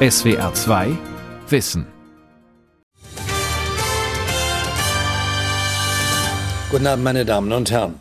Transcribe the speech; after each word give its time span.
SWR 0.00 0.54
2 0.54 0.96
Wissen. 1.48 1.84
Guten 6.70 6.86
Abend, 6.86 7.02
meine 7.02 7.24
Damen 7.24 7.50
und 7.50 7.72
Herren. 7.72 7.94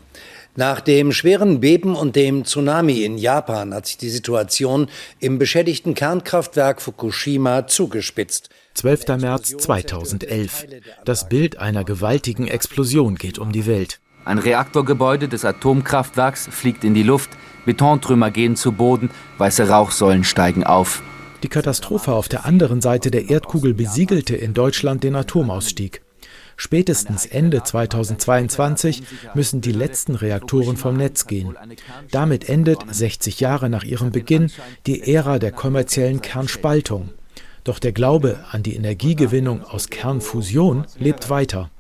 Nach 0.56 0.80
dem 0.80 1.12
schweren 1.12 1.60
Beben 1.60 1.96
und 1.96 2.16
dem 2.16 2.46
Tsunami 2.46 3.02
in 3.02 3.18
Japan 3.18 3.74
hat 3.74 3.88
sich 3.88 3.98
die 3.98 4.12
Situation 4.12 4.90
im 5.20 5.40
beschädigten 5.40 5.96
Kernkraftwerk 5.96 6.84
Fukushima 6.84 7.66
zugespitzt. 7.66 8.52
12. 8.76 9.08
März 9.20 9.58
2011. 9.58 10.68
Das 11.04 11.28
Bild 11.28 11.58
einer 11.58 11.84
gewaltigen 11.84 12.48
Explosion 12.48 13.16
geht 13.16 13.40
um 13.40 13.52
die 13.52 13.66
Welt. 13.66 14.02
Ein 14.24 14.38
Reaktorgebäude 14.38 15.28
des 15.30 15.46
Atomkraftwerks 15.46 16.48
fliegt 16.52 16.84
in 16.84 16.94
die 16.94 17.02
Luft, 17.02 17.32
Betontrümmer 17.66 18.30
gehen 18.30 18.56
zu 18.56 18.74
Boden, 18.74 19.10
weiße 19.40 19.68
Rauchsäulen 19.68 20.24
steigen 20.24 20.64
auf. 20.64 21.02
Die 21.48 21.54
Katastrophe 21.54 22.12
auf 22.12 22.28
der 22.28 22.46
anderen 22.46 22.82
Seite 22.82 23.10
der 23.10 23.30
Erdkugel 23.30 23.74
besiegelte 23.74 24.36
in 24.36 24.54
Deutschland 24.54 25.06
den 25.06 25.16
Atomausstieg. 25.16 26.02
Spätestens 26.58 27.26
Ende 27.26 27.64
2022 27.64 29.04
müssen 29.34 29.62
die 29.62 29.72
letzten 29.72 30.16
Reaktoren 30.16 30.76
vom 30.76 30.98
Netz 30.98 31.26
gehen. 31.26 31.56
Damit 32.12 32.50
endet, 32.50 32.80
60 32.92 33.40
Jahre 33.40 33.70
nach 33.70 33.86
ihrem 33.86 34.12
Beginn, 34.12 34.52
die 34.88 35.14
Ära 35.14 35.40
der 35.40 35.54
kommerziellen 35.54 36.22
Kernspaltung. 36.22 37.12
Doch 37.64 37.80
der 37.80 37.94
Glaube 37.94 38.44
an 38.52 38.62
die 38.62 38.76
Energiegewinnung 38.76 39.64
aus 39.64 39.88
Kernfusion 39.90 40.86
lebt 41.00 41.30
weiter. 41.30 41.72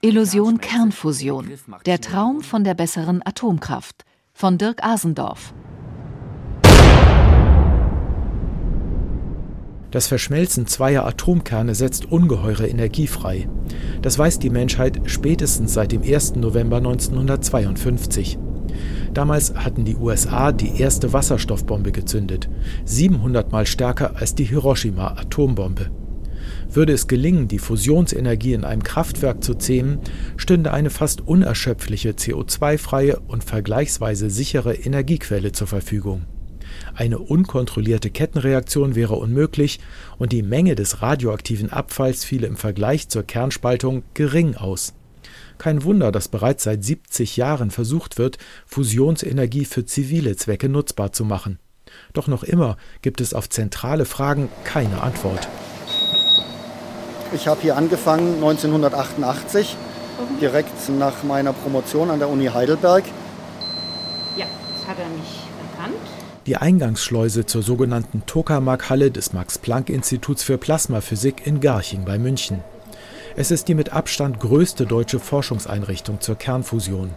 Illusion 0.00 0.60
Kernfusion. 0.60 1.52
Der 1.86 2.00
Traum 2.00 2.42
von 2.42 2.64
der 2.64 2.74
besseren 2.74 3.24
Atomkraft. 3.24 4.04
Von 4.32 4.58
Dirk 4.58 4.82
Asendorf. 4.82 5.54
Das 9.92 10.06
Verschmelzen 10.06 10.66
zweier 10.66 11.06
Atomkerne 11.06 11.74
setzt 11.74 12.10
ungeheure 12.10 12.66
Energie 12.66 13.06
frei. 13.06 13.46
Das 14.00 14.18
weiß 14.18 14.38
die 14.38 14.48
Menschheit 14.48 15.02
spätestens 15.04 15.74
seit 15.74 15.92
dem 15.92 16.02
1. 16.02 16.36
November 16.36 16.78
1952. 16.78 18.38
Damals 19.12 19.54
hatten 19.54 19.84
die 19.84 19.96
USA 19.96 20.50
die 20.50 20.80
erste 20.80 21.12
Wasserstoffbombe 21.12 21.92
gezündet, 21.92 22.48
700 22.86 23.52
mal 23.52 23.66
stärker 23.66 24.16
als 24.16 24.34
die 24.34 24.44
Hiroshima-Atombombe. 24.44 25.90
Würde 26.70 26.94
es 26.94 27.06
gelingen, 27.06 27.46
die 27.48 27.58
Fusionsenergie 27.58 28.54
in 28.54 28.64
einem 28.64 28.82
Kraftwerk 28.82 29.44
zu 29.44 29.54
zähmen, 29.54 30.00
stünde 30.38 30.72
eine 30.72 30.88
fast 30.88 31.20
unerschöpfliche 31.20 32.12
CO2-freie 32.12 33.20
und 33.28 33.44
vergleichsweise 33.44 34.30
sichere 34.30 34.74
Energiequelle 34.74 35.52
zur 35.52 35.66
Verfügung. 35.66 36.24
Eine 36.94 37.18
unkontrollierte 37.18 38.10
Kettenreaktion 38.10 38.94
wäre 38.94 39.14
unmöglich 39.14 39.80
und 40.18 40.32
die 40.32 40.42
Menge 40.42 40.74
des 40.74 41.02
radioaktiven 41.02 41.72
Abfalls 41.72 42.24
fiele 42.24 42.46
im 42.46 42.56
Vergleich 42.56 43.08
zur 43.08 43.22
Kernspaltung 43.22 44.02
gering 44.14 44.56
aus. 44.56 44.94
Kein 45.58 45.84
Wunder, 45.84 46.10
dass 46.12 46.28
bereits 46.28 46.64
seit 46.64 46.82
70 46.82 47.36
Jahren 47.36 47.70
versucht 47.70 48.18
wird, 48.18 48.38
Fusionsenergie 48.66 49.64
für 49.64 49.84
zivile 49.84 50.36
Zwecke 50.36 50.68
nutzbar 50.68 51.12
zu 51.12 51.24
machen. 51.24 51.58
Doch 52.12 52.26
noch 52.26 52.42
immer 52.42 52.76
gibt 53.02 53.20
es 53.20 53.34
auf 53.34 53.48
zentrale 53.48 54.04
Fragen 54.04 54.48
keine 54.64 55.02
Antwort. 55.02 55.48
Ich 57.34 57.48
habe 57.48 57.62
hier 57.62 57.76
angefangen 57.76 58.34
1988, 58.34 59.76
direkt 60.40 60.88
nach 60.98 61.22
meiner 61.22 61.52
Promotion 61.52 62.10
an 62.10 62.18
der 62.18 62.28
Uni 62.28 62.46
Heidelberg. 62.46 63.04
Ja, 64.36 64.46
das 64.76 64.88
hat 64.88 64.98
er 64.98 65.08
mich 65.08 65.40
erkannt. 65.70 66.21
Die 66.46 66.56
Eingangsschleuse 66.56 67.46
zur 67.46 67.62
sogenannten 67.62 68.26
Tokamak-Halle 68.26 69.12
des 69.12 69.32
Max-Planck-Instituts 69.32 70.42
für 70.42 70.58
Plasmaphysik 70.58 71.46
in 71.46 71.60
Garching 71.60 72.04
bei 72.04 72.18
München. 72.18 72.64
Es 73.36 73.52
ist 73.52 73.68
die 73.68 73.76
mit 73.76 73.92
Abstand 73.92 74.40
größte 74.40 74.84
deutsche 74.84 75.20
Forschungseinrichtung 75.20 76.20
zur 76.20 76.34
Kernfusion. 76.34 77.10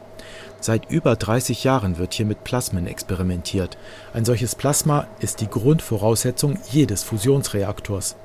Seit 0.62 0.92
über 0.92 1.16
30 1.16 1.64
Jahren 1.64 1.98
wird 1.98 2.14
hier 2.14 2.28
mit 2.28 2.44
Plasmen 2.44 2.86
experimentiert. 2.86 3.80
Ein 4.14 4.26
solches 4.26 4.54
Plasma 4.54 5.08
ist 5.20 5.42
die 5.42 5.50
Grundvoraussetzung 5.50 6.60
jedes 6.70 7.02
Fusionsreaktors. 7.02 8.18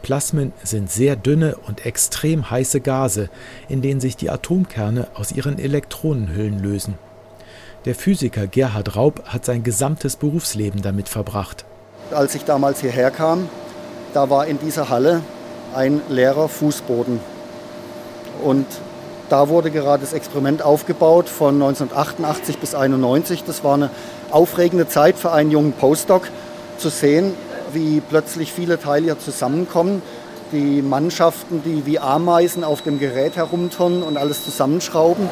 Plasmen 0.00 0.54
sind 0.62 0.90
sehr 0.90 1.14
dünne 1.14 1.56
und 1.56 1.84
extrem 1.84 2.50
heiße 2.50 2.80
Gase, 2.80 3.28
in 3.68 3.82
denen 3.82 4.00
sich 4.00 4.16
die 4.16 4.30
Atomkerne 4.30 5.08
aus 5.12 5.30
ihren 5.30 5.58
Elektronenhüllen 5.58 6.58
lösen. 6.58 6.94
Der 7.84 7.96
Physiker 7.96 8.46
Gerhard 8.46 8.94
Raub 8.94 9.24
hat 9.26 9.44
sein 9.44 9.64
gesamtes 9.64 10.14
Berufsleben 10.14 10.82
damit 10.82 11.08
verbracht. 11.08 11.64
Als 12.12 12.36
ich 12.36 12.44
damals 12.44 12.80
hierher 12.80 13.10
kam, 13.10 13.48
da 14.14 14.30
war 14.30 14.46
in 14.46 14.60
dieser 14.60 14.88
Halle 14.88 15.20
ein 15.74 16.00
leerer 16.08 16.48
Fußboden. 16.48 17.18
Und 18.44 18.66
da 19.30 19.48
wurde 19.48 19.72
gerade 19.72 20.02
das 20.02 20.12
Experiment 20.12 20.62
aufgebaut 20.62 21.28
von 21.28 21.54
1988 21.54 22.58
bis 22.58 22.72
1991. 22.74 23.42
Das 23.42 23.64
war 23.64 23.74
eine 23.74 23.90
aufregende 24.30 24.86
Zeit 24.86 25.16
für 25.16 25.32
einen 25.32 25.50
jungen 25.50 25.72
Postdoc 25.72 26.28
zu 26.78 26.88
sehen, 26.88 27.34
wie 27.72 28.00
plötzlich 28.00 28.52
viele 28.52 28.78
Teile 28.78 29.06
hier 29.06 29.18
zusammenkommen. 29.18 30.02
Die 30.52 30.82
Mannschaften, 30.82 31.62
die 31.64 31.84
wie 31.84 31.98
Ameisen 31.98 32.62
auf 32.62 32.82
dem 32.82 33.00
Gerät 33.00 33.34
herumturnen 33.34 34.04
und 34.04 34.18
alles 34.18 34.44
zusammenschrauben. 34.44 35.28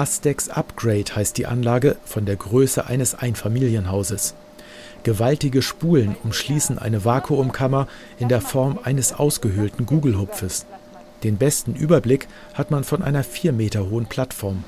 Astex 0.00 0.48
Upgrade 0.48 1.14
heißt 1.14 1.36
die 1.36 1.44
Anlage 1.44 1.96
von 2.06 2.24
der 2.24 2.36
Größe 2.36 2.86
eines 2.86 3.14
Einfamilienhauses. 3.14 4.32
Gewaltige 5.02 5.60
Spulen 5.60 6.16
umschließen 6.24 6.78
eine 6.78 7.04
Vakuumkammer 7.04 7.86
in 8.18 8.30
der 8.30 8.40
Form 8.40 8.78
eines 8.82 9.12
ausgehöhlten 9.12 9.84
Gugelhupfes. 9.84 10.64
Den 11.22 11.36
besten 11.36 11.74
Überblick 11.74 12.28
hat 12.54 12.70
man 12.70 12.82
von 12.82 13.02
einer 13.02 13.22
vier 13.22 13.52
Meter 13.52 13.90
hohen 13.90 14.06
Plattform. 14.06 14.64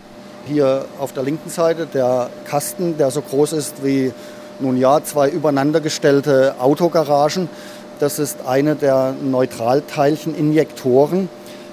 Hier 0.46 0.84
auf 0.98 1.14
der 1.14 1.22
linken 1.22 1.48
Seite 1.48 1.86
der 1.86 2.28
Kasten, 2.44 2.98
der 2.98 3.10
so 3.10 3.22
groß 3.22 3.54
ist 3.54 3.82
wie 3.82 4.12
nun 4.60 4.76
ja 4.76 5.02
zwei 5.02 5.30
übereinandergestellte 5.30 6.56
Autogaragen. 6.60 7.48
Das 8.00 8.18
ist 8.18 8.44
eine 8.44 8.76
der 8.76 9.14
Neutralteilcheninjektoren. 9.22 11.30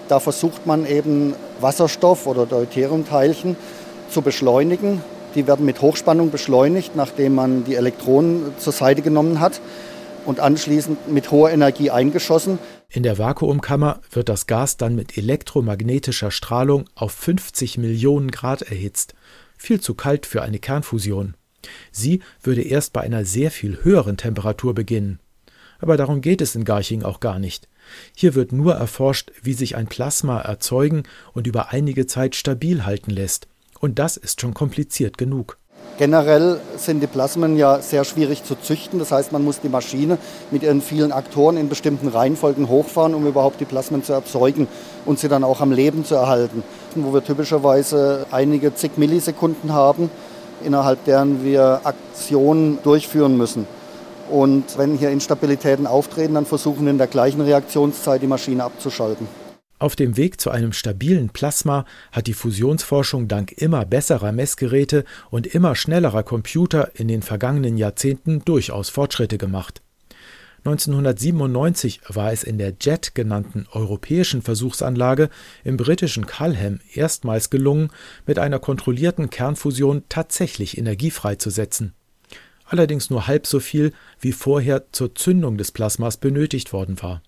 Da 0.10 0.20
versucht 0.20 0.66
man 0.66 0.88
eben 0.88 1.36
Wasserstoff 1.62 2.26
oder 2.26 2.48
Deuteriumteilchen 2.48 3.56
zu 4.10 4.24
beschleunigen. 4.24 5.04
Die 5.36 5.46
werden 5.46 5.68
mit 5.68 5.82
Hochspannung 5.82 6.32
beschleunigt, 6.32 6.96
nachdem 6.96 7.36
man 7.36 7.64
die 7.64 7.76
Elektronen 7.76 8.54
zur 8.58 8.74
Seite 8.74 9.04
genommen 9.04 9.40
hat 9.40 9.62
und 10.26 10.40
anschließend 10.40 11.12
mit 11.12 11.30
hoher 11.30 11.52
Energie 11.52 11.92
eingeschossen. 11.92 12.58
In 12.90 13.04
der 13.04 13.20
Vakuumkammer 13.20 14.00
wird 14.12 14.30
das 14.30 14.48
Gas 14.48 14.78
dann 14.78 14.96
mit 14.96 15.16
elektromagnetischer 15.16 16.32
Strahlung 16.32 16.86
auf 16.96 17.12
50 17.12 17.78
Millionen 17.78 18.32
Grad 18.32 18.64
erhitzt. 18.64 19.14
Viel 19.60 19.80
zu 19.80 19.94
kalt 19.94 20.26
für 20.26 20.42
eine 20.42 20.58
Kernfusion. 20.58 21.36
Sie 21.92 22.22
würde 22.42 22.64
erst 22.64 22.94
bei 22.94 23.02
einer 23.02 23.26
sehr 23.26 23.52
viel 23.52 23.84
höheren 23.84 24.18
Temperatur 24.18 24.74
beginnen. 24.74 25.20
Aber 25.78 25.98
darum 25.98 26.22
geht 26.22 26.42
es 26.42 26.56
in 26.56 26.66
Garching 26.66 27.04
auch 27.04 27.20
gar 27.20 27.38
nicht. 27.38 27.68
Hier 28.16 28.36
wird 28.36 28.52
nur 28.52 28.74
erforscht, 28.76 29.32
wie 29.42 29.54
sich 29.54 29.76
ein 29.76 29.88
Plasma 29.88 30.42
erzeugen 30.42 31.04
und 31.34 31.48
über 31.48 31.70
einige 31.70 32.08
Zeit 32.08 32.36
stabil 32.36 32.86
halten 32.86 33.12
lässt. 33.12 33.48
Und 33.80 34.00
das 34.00 34.18
ist 34.18 34.42
schon 34.42 34.54
kompliziert 34.54 35.18
genug. 35.18 35.58
Generell 35.98 36.62
sind 36.78 37.02
die 37.02 37.08
Plasmen 37.08 37.58
ja 37.58 37.82
sehr 37.82 38.06
schwierig 38.06 38.46
zu 38.46 38.56
züchten. 38.56 39.00
Das 39.00 39.12
heißt, 39.12 39.34
man 39.34 39.44
muss 39.44 39.60
die 39.60 39.68
Maschine 39.68 40.18
mit 40.50 40.64
ihren 40.64 40.82
vielen 40.82 41.12
Aktoren 41.12 41.58
in 41.58 41.68
bestimmten 41.68 42.08
Reihenfolgen 42.08 42.70
hochfahren, 42.70 43.14
um 43.14 43.28
überhaupt 43.28 43.60
die 43.60 43.66
Plasmen 43.66 44.02
zu 44.02 44.14
erzeugen 44.14 44.70
und 45.06 45.20
sie 45.20 45.28
dann 45.28 45.44
auch 45.44 45.60
am 45.60 45.74
Leben 45.74 46.06
zu 46.06 46.16
erhalten. 46.16 46.64
Wo 46.96 47.14
wir 47.14 47.24
typischerweise 47.24 48.28
einige 48.32 48.74
zig 48.74 48.92
Millisekunden 48.96 49.74
haben, 49.74 50.10
innerhalb 50.64 51.04
deren 51.04 51.44
wir 51.44 51.82
Aktionen 51.84 52.80
durchführen 52.84 53.36
müssen. 53.38 53.68
Und 54.30 54.78
wenn 54.78 54.96
hier 54.96 55.10
Instabilitäten 55.10 55.88
auftreten, 55.88 56.36
dann 56.36 56.46
versuchen 56.46 56.86
wir 56.86 56.92
in 56.92 56.98
der 56.98 57.08
gleichen 57.08 57.42
Reaktionszeit 57.42 58.22
die 58.22 58.28
Maschine 58.28 58.64
abzuschalten. 58.64 59.28
Auf 59.80 59.96
dem 59.96 60.18
Weg 60.18 60.42
zu 60.42 60.52
einem 60.52 60.74
stabilen 60.74 61.30
Plasma 61.30 61.86
hat 62.12 62.28
die 62.28 62.34
Fusionsforschung 62.34 63.30
dank 63.30 63.54
immer 63.54 63.86
besserer 63.86 64.34
Messgeräte 64.34 65.06
und 65.32 65.48
immer 65.48 65.74
schnellerer 65.74 66.24
Computer 66.24 66.92
in 66.96 67.08
den 67.08 67.22
vergangenen 67.22 67.78
Jahrzehnten 67.78 68.44
durchaus 68.44 68.90
Fortschritte 68.90 69.38
gemacht. 69.38 69.82
1997 70.66 72.02
war 72.10 72.34
es 72.34 72.44
in 72.44 72.58
der 72.58 72.74
JET 72.82 73.16
genannten 73.16 73.68
europäischen 73.72 74.42
Versuchsanlage 74.42 75.30
im 75.64 75.78
britischen 75.78 76.26
Culham 76.26 76.82
erstmals 76.94 77.50
gelungen, 77.50 77.90
mit 78.28 78.38
einer 78.38 78.60
kontrollierten 78.60 79.30
Kernfusion 79.30 80.04
tatsächlich 80.10 80.78
Energie 80.78 81.12
freizusetzen 81.12 81.94
allerdings 82.70 83.10
nur 83.10 83.28
halb 83.28 83.46
so 83.46 83.60
viel, 83.60 83.94
wie 84.20 84.32
vorher 84.32 84.92
zur 84.92 85.16
Zündung 85.16 85.58
des 85.58 85.72
Plasmas 85.72 86.18
benötigt 86.18 86.74
worden 86.74 87.02
war. 87.02 87.22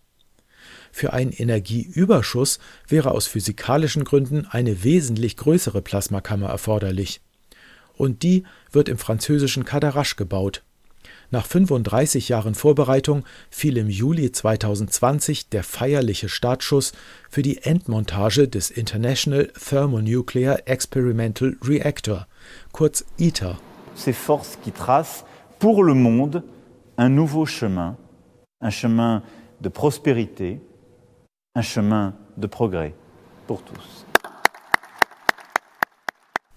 Für 0.92 1.14
einen 1.14 1.32
Energieüberschuss 1.32 2.60
wäre 2.88 3.12
aus 3.12 3.28
physikalischen 3.28 4.04
Gründen 4.04 4.46
eine 4.50 4.84
wesentlich 4.84 5.38
größere 5.38 5.82
Plasmakammer 5.82 6.50
erforderlich. 6.50 7.22
Und 7.94 8.24
die 8.24 8.44
wird 8.72 8.90
im 8.90 8.98
französischen 8.98 9.64
Cadarache 9.66 10.16
gebaut. 10.16 10.64
Nach 11.30 11.46
35 11.46 12.28
Jahren 12.28 12.56
Vorbereitung 12.56 13.24
fiel 13.50 13.78
im 13.78 13.90
Juli 13.90 14.34
2020 14.34 15.48
der 15.48 15.64
feierliche 15.64 16.28
Startschuss 16.28 16.92
für 17.30 17.42
die 17.42 17.64
Endmontage 17.64 18.50
des 18.50 18.70
International 18.70 19.48
Thermonuclear 19.48 20.68
Experimental 20.68 21.56
Reactor, 21.64 22.28
kurz 22.74 23.06
ITER. 23.18 23.58
Ces 23.96 24.18
forces 24.18 24.58
qui 24.64 24.72
tracent 24.72 25.24
pour 25.62 25.84
le 25.84 25.94
monde 25.94 26.44
un 26.98 27.08
nouveau 27.08 27.46
chemin, 27.46 27.96
un 28.62 28.72
chemin 28.72 29.22
de 29.62 29.70
prospérité, 29.70 30.60
un 31.54 31.62
chemin 31.62 32.16
de 32.36 32.48
progrès 32.48 32.96
pour 33.46 33.62
tous. 33.64 34.08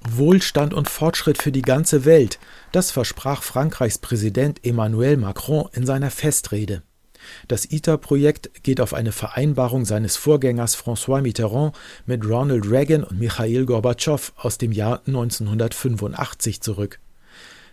Wohlstand 0.08 0.72
und 0.72 0.88
Fortschritt 0.88 1.40
für 1.40 1.52
die 1.52 1.60
ganze 1.60 2.06
Welt, 2.06 2.38
das 2.72 2.90
versprach 2.90 3.42
Frankreichs 3.42 3.98
Präsident 3.98 4.64
Emmanuel 4.64 5.18
Macron 5.18 5.68
in 5.74 5.84
seiner 5.84 6.10
Festrede. 6.10 6.82
Das 7.46 7.70
ITER-Projekt 7.70 8.64
geht 8.64 8.80
auf 8.80 8.94
eine 8.94 9.12
Vereinbarung 9.12 9.84
seines 9.84 10.16
Vorgängers 10.16 10.76
François 10.78 11.20
Mitterrand 11.20 11.76
mit 12.06 12.26
Ronald 12.26 12.70
Reagan 12.70 13.04
und 13.04 13.18
Michail 13.18 13.66
Gorbatschow 13.66 14.32
aus 14.36 14.56
dem 14.56 14.72
Jahr 14.72 15.02
1985 15.06 16.62
zurück. 16.62 17.00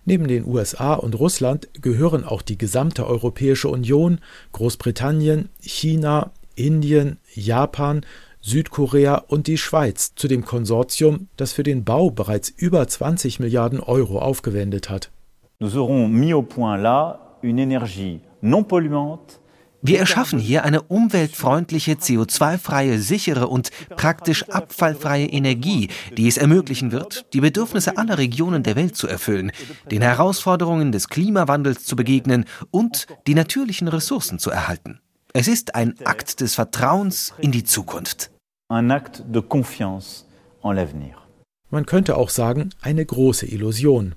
Neben 0.05 0.27
den 0.27 0.45
USA 0.45 0.93
und 0.93 1.17
Russland 1.19 1.69
gehören 1.81 2.23
auch 2.23 2.41
die 2.41 2.57
gesamte 2.57 3.05
Europäische 3.05 3.69
Union, 3.69 4.19
Großbritannien, 4.51 5.49
China, 5.59 6.31
Indien, 6.55 7.17
Japan, 7.33 8.01
Südkorea 8.41 9.23
und 9.27 9.45
die 9.45 9.57
Schweiz 9.57 10.15
zu 10.15 10.27
dem 10.27 10.43
Konsortium, 10.43 11.27
das 11.37 11.53
für 11.53 11.63
den 11.63 11.83
Bau 11.83 12.09
bereits 12.09 12.49
über 12.49 12.87
20 12.87 13.39
Milliarden 13.39 13.79
Euro 13.79 14.19
aufgewendet 14.19 14.89
hat. 14.89 15.11
Nous 15.59 15.77
aurons 15.77 16.09
mis 16.09 16.33
au 16.33 16.41
point 16.41 16.75
là 16.75 17.37
une 17.43 17.59
énergie 17.59 18.21
non 18.41 18.63
polluante 18.63 19.39
wir 19.81 19.99
erschaffen 19.99 20.39
hier 20.39 20.63
eine 20.63 20.83
umweltfreundliche, 20.83 21.93
CO2-freie, 21.93 22.99
sichere 22.99 23.47
und 23.47 23.71
praktisch 23.95 24.47
abfallfreie 24.49 25.25
Energie, 25.25 25.89
die 26.17 26.27
es 26.27 26.37
ermöglichen 26.37 26.91
wird, 26.91 27.33
die 27.33 27.41
Bedürfnisse 27.41 27.97
aller 27.97 28.17
Regionen 28.17 28.63
der 28.63 28.75
Welt 28.75 28.95
zu 28.95 29.07
erfüllen, 29.07 29.51
den 29.89 30.01
Herausforderungen 30.01 30.91
des 30.91 31.07
Klimawandels 31.09 31.85
zu 31.85 31.95
begegnen 31.95 32.45
und 32.69 33.07
die 33.27 33.35
natürlichen 33.35 33.87
Ressourcen 33.87 34.39
zu 34.39 34.51
erhalten. 34.51 34.99
Es 35.33 35.47
ist 35.47 35.75
ein 35.75 35.95
Akt 36.03 36.41
des 36.41 36.55
Vertrauens 36.55 37.33
in 37.39 37.51
die 37.51 37.63
Zukunft. 37.63 38.31
Un 38.71 38.91
acte 38.91 39.23
de 39.23 39.41
confiance 39.41 40.25
en 40.63 40.75
l'avenir. 40.75 41.15
Man 41.69 41.85
könnte 41.85 42.17
auch 42.17 42.29
sagen, 42.29 42.69
eine 42.81 43.05
große 43.05 43.45
Illusion. 43.45 44.15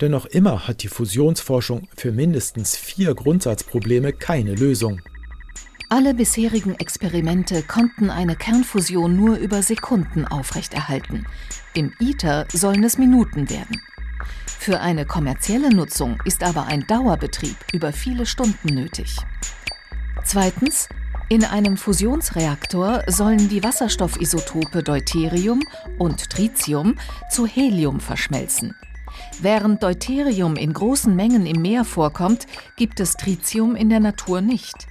Denn 0.00 0.10
noch 0.10 0.26
immer 0.26 0.66
hat 0.68 0.82
die 0.82 0.88
Fusionsforschung 0.88 1.88
für 1.96 2.12
mindestens 2.12 2.76
vier 2.76 3.14
Grundsatzprobleme 3.14 4.12
keine 4.12 4.54
Lösung. 4.54 5.00
Alle 5.90 6.12
bisherigen 6.12 6.74
Experimente 6.74 7.62
konnten 7.62 8.10
eine 8.10 8.36
Kernfusion 8.36 9.16
nur 9.16 9.36
über 9.36 9.62
Sekunden 9.62 10.26
aufrechterhalten. 10.26 11.26
Im 11.72 11.94
ITER 11.98 12.46
sollen 12.52 12.84
es 12.84 12.98
Minuten 12.98 13.48
werden. 13.48 13.80
Für 14.46 14.80
eine 14.80 15.06
kommerzielle 15.06 15.70
Nutzung 15.70 16.20
ist 16.26 16.42
aber 16.42 16.66
ein 16.66 16.86
Dauerbetrieb 16.86 17.56
über 17.72 17.92
viele 17.92 18.26
Stunden 18.26 18.74
nötig. 18.74 19.16
Zweitens, 20.24 20.90
in 21.30 21.42
einem 21.44 21.78
Fusionsreaktor 21.78 23.04
sollen 23.06 23.48
die 23.48 23.62
Wasserstoffisotope 23.62 24.82
Deuterium 24.82 25.62
und 25.98 26.28
Tritium 26.28 26.98
zu 27.30 27.46
Helium 27.46 28.00
verschmelzen. 28.00 28.74
Während 29.40 29.84
Deuterium 29.84 30.56
in 30.56 30.72
großen 30.72 31.14
Mengen 31.14 31.46
im 31.46 31.62
Meer 31.62 31.84
vorkommt, 31.84 32.46
gibt 32.76 32.98
es 32.98 33.14
Tritium 33.14 33.76
in 33.76 33.88
der 33.88 34.00
Natur 34.00 34.40
nicht. 34.40 34.88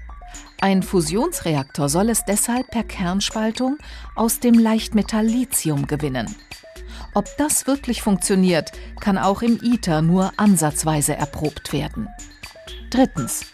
Ein 0.61 0.83
Fusionsreaktor 0.83 1.89
soll 1.89 2.09
es 2.09 2.23
deshalb 2.23 2.71
per 2.71 2.83
Kernspaltung 2.83 3.77
aus 4.15 4.39
dem 4.39 4.53
Leichtmetall 4.53 5.25
Lithium 5.25 5.85
gewinnen. 5.85 6.33
Ob 7.13 7.25
das 7.37 7.67
wirklich 7.67 8.01
funktioniert, 8.01 8.71
kann 9.01 9.17
auch 9.17 9.41
im 9.41 9.59
ITER 9.61 10.01
nur 10.01 10.31
ansatzweise 10.37 11.15
erprobt 11.15 11.73
werden. 11.73 12.07
Drittens. 12.89 13.45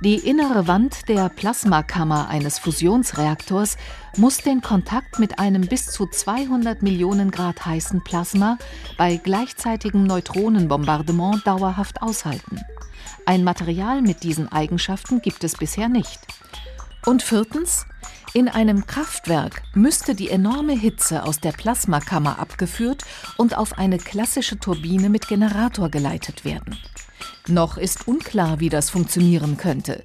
Die 0.00 0.14
innere 0.14 0.68
Wand 0.68 1.08
der 1.08 1.28
Plasmakammer 1.28 2.28
eines 2.28 2.60
Fusionsreaktors 2.60 3.76
muss 4.18 4.38
den 4.38 4.62
Kontakt 4.62 5.20
mit 5.20 5.38
einem 5.38 5.68
bis 5.68 5.86
zu 5.86 6.06
200 6.06 6.82
Millionen 6.82 7.30
Grad 7.30 7.64
heißen 7.64 8.02
Plasma 8.02 8.58
bei 8.96 9.16
gleichzeitigem 9.16 10.02
Neutronenbombardement 10.04 11.46
dauerhaft 11.46 12.02
aushalten. 12.02 12.60
Ein 13.26 13.44
Material 13.44 14.02
mit 14.02 14.24
diesen 14.24 14.50
Eigenschaften 14.50 15.22
gibt 15.22 15.44
es 15.44 15.56
bisher 15.56 15.88
nicht. 15.88 16.18
Und 17.06 17.22
viertens, 17.22 17.86
in 18.34 18.48
einem 18.48 18.86
Kraftwerk 18.86 19.62
müsste 19.74 20.16
die 20.16 20.30
enorme 20.30 20.72
Hitze 20.72 21.22
aus 21.22 21.38
der 21.38 21.52
Plasmakammer 21.52 22.40
abgeführt 22.40 23.04
und 23.36 23.56
auf 23.56 23.78
eine 23.78 23.98
klassische 23.98 24.58
Turbine 24.58 25.10
mit 25.10 25.28
Generator 25.28 25.90
geleitet 25.90 26.44
werden. 26.44 26.76
Noch 27.46 27.78
ist 27.78 28.08
unklar, 28.08 28.58
wie 28.58 28.68
das 28.68 28.90
funktionieren 28.90 29.56
könnte. 29.56 30.02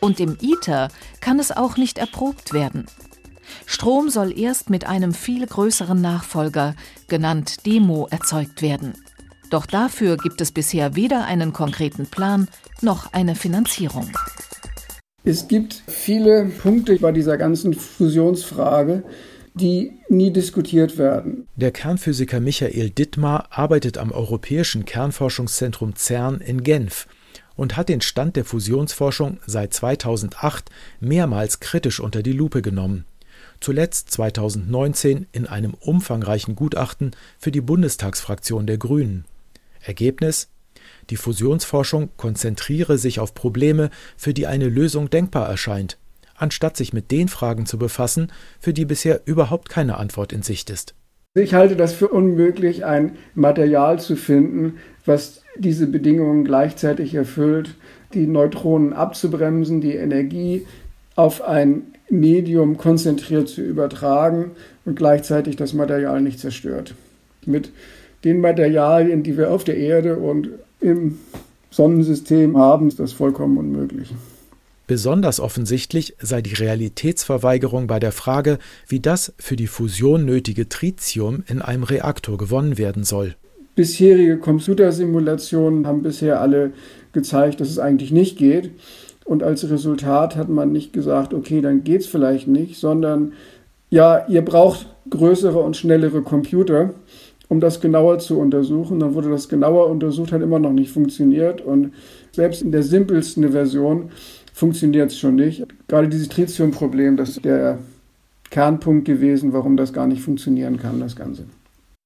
Und 0.00 0.18
im 0.18 0.36
ITER 0.40 0.88
kann 1.20 1.38
es 1.38 1.52
auch 1.52 1.76
nicht 1.76 1.98
erprobt 1.98 2.52
werden. 2.52 2.86
Strom 3.66 4.10
soll 4.10 4.38
erst 4.38 4.70
mit 4.70 4.86
einem 4.86 5.14
viel 5.14 5.46
größeren 5.46 6.00
Nachfolger, 6.00 6.74
genannt 7.08 7.66
Demo, 7.66 8.06
erzeugt 8.10 8.62
werden. 8.62 8.94
Doch 9.50 9.66
dafür 9.66 10.16
gibt 10.16 10.40
es 10.40 10.52
bisher 10.52 10.96
weder 10.96 11.24
einen 11.24 11.52
konkreten 11.52 12.06
Plan 12.06 12.48
noch 12.80 13.12
eine 13.12 13.34
Finanzierung. 13.34 14.10
Es 15.22 15.48
gibt 15.48 15.82
viele 15.86 16.46
Punkte 16.46 16.96
bei 16.96 17.12
dieser 17.12 17.38
ganzen 17.38 17.72
Fusionsfrage, 17.72 19.04
die 19.54 19.92
nie 20.08 20.32
diskutiert 20.32 20.98
werden. 20.98 21.46
Der 21.56 21.70
Kernphysiker 21.70 22.40
Michael 22.40 22.90
Dittmar 22.90 23.46
arbeitet 23.50 23.96
am 23.96 24.10
Europäischen 24.10 24.84
Kernforschungszentrum 24.84 25.94
CERN 25.94 26.40
in 26.40 26.62
Genf 26.62 27.06
und 27.56 27.76
hat 27.76 27.88
den 27.88 28.00
Stand 28.00 28.36
der 28.36 28.44
Fusionsforschung 28.44 29.38
seit 29.46 29.72
2008 29.72 30.70
mehrmals 31.00 31.60
kritisch 31.60 32.00
unter 32.00 32.22
die 32.22 32.32
Lupe 32.32 32.62
genommen. 32.62 33.04
Zuletzt 33.64 34.10
2019 34.10 35.24
in 35.32 35.46
einem 35.46 35.72
umfangreichen 35.72 36.54
Gutachten 36.54 37.12
für 37.38 37.50
die 37.50 37.62
Bundestagsfraktion 37.62 38.66
der 38.66 38.76
Grünen. 38.76 39.24
Ergebnis 39.80 40.50
die 41.08 41.16
Fusionsforschung 41.16 42.10
konzentriere 42.18 42.98
sich 42.98 43.20
auf 43.20 43.32
Probleme, 43.32 43.88
für 44.18 44.34
die 44.34 44.46
eine 44.46 44.68
Lösung 44.68 45.08
denkbar 45.08 45.48
erscheint 45.48 45.96
anstatt 46.36 46.76
sich 46.76 46.92
mit 46.92 47.12
den 47.12 47.28
Fragen 47.28 47.64
zu 47.64 47.78
befassen, 47.78 48.32
für 48.58 48.72
die 48.72 48.84
bisher 48.84 49.22
überhaupt 49.24 49.68
keine 49.68 49.98
Antwort 49.98 50.32
in 50.32 50.42
Sicht 50.42 50.68
ist. 50.68 50.94
Ich 51.36 51.54
halte 51.54 51.76
das 51.76 51.94
für 51.94 52.08
unmöglich, 52.08 52.84
ein 52.84 53.12
Material 53.34 54.00
zu 54.00 54.16
finden, 54.16 54.78
was 55.06 55.42
diese 55.56 55.86
Bedingungen 55.86 56.44
gleichzeitig 56.44 57.14
erfüllt, 57.14 57.76
die 58.14 58.26
Neutronen 58.26 58.92
abzubremsen, 58.92 59.80
die 59.80 59.94
Energie 59.94 60.66
auf 61.16 61.42
ein 61.42 61.82
Medium 62.10 62.76
konzentriert 62.76 63.48
zu 63.48 63.62
übertragen 63.62 64.52
und 64.84 64.96
gleichzeitig 64.96 65.56
das 65.56 65.72
Material 65.72 66.20
nicht 66.20 66.38
zerstört. 66.38 66.94
Mit 67.46 67.70
den 68.24 68.40
Materialien, 68.40 69.22
die 69.22 69.36
wir 69.36 69.50
auf 69.50 69.64
der 69.64 69.76
Erde 69.76 70.16
und 70.16 70.50
im 70.80 71.18
Sonnensystem 71.70 72.56
haben, 72.56 72.88
ist 72.88 73.00
das 73.00 73.12
vollkommen 73.12 73.58
unmöglich. 73.58 74.14
Besonders 74.86 75.40
offensichtlich 75.40 76.14
sei 76.20 76.42
die 76.42 76.52
Realitätsverweigerung 76.52 77.86
bei 77.86 77.98
der 77.98 78.12
Frage, 78.12 78.58
wie 78.86 79.00
das 79.00 79.32
für 79.38 79.56
die 79.56 79.66
Fusion 79.66 80.26
nötige 80.26 80.68
Tritium 80.68 81.42
in 81.46 81.62
einem 81.62 81.84
Reaktor 81.84 82.36
gewonnen 82.36 82.76
werden 82.76 83.02
soll. 83.02 83.34
Bisherige 83.76 84.38
Computersimulationen 84.38 85.86
haben 85.86 86.02
bisher 86.02 86.40
alle 86.40 86.72
gezeigt, 87.12 87.60
dass 87.60 87.70
es 87.70 87.78
eigentlich 87.78 88.12
nicht 88.12 88.36
geht. 88.36 88.70
Und 89.24 89.42
als 89.42 89.68
Resultat 89.68 90.36
hat 90.36 90.48
man 90.48 90.72
nicht 90.72 90.92
gesagt, 90.92 91.32
okay, 91.32 91.60
dann 91.60 91.82
geht 91.82 92.02
es 92.02 92.06
vielleicht 92.06 92.46
nicht, 92.46 92.78
sondern 92.78 93.32
ja, 93.90 94.26
ihr 94.28 94.42
braucht 94.42 94.86
größere 95.08 95.58
und 95.58 95.76
schnellere 95.76 96.22
Computer, 96.22 96.90
um 97.48 97.60
das 97.60 97.80
genauer 97.80 98.18
zu 98.18 98.38
untersuchen. 98.38 99.00
Dann 99.00 99.14
wurde 99.14 99.30
das 99.30 99.48
genauer 99.48 99.88
untersucht, 99.88 100.32
hat 100.32 100.42
immer 100.42 100.58
noch 100.58 100.72
nicht 100.72 100.90
funktioniert. 100.90 101.60
Und 101.60 101.92
selbst 102.32 102.62
in 102.62 102.72
der 102.72 102.82
simpelsten 102.82 103.50
Version 103.52 104.10
funktioniert 104.52 105.10
es 105.10 105.18
schon 105.18 105.36
nicht. 105.36 105.66
Gerade 105.88 106.08
dieses 106.08 106.28
Tritium-Problem, 106.28 107.16
das 107.16 107.30
ist 107.30 107.44
der 107.44 107.78
Kernpunkt 108.50 109.04
gewesen, 109.04 109.52
warum 109.52 109.76
das 109.76 109.92
gar 109.92 110.06
nicht 110.06 110.22
funktionieren 110.22 110.78
kann, 110.78 111.00
das 111.00 111.16
Ganze. 111.16 111.44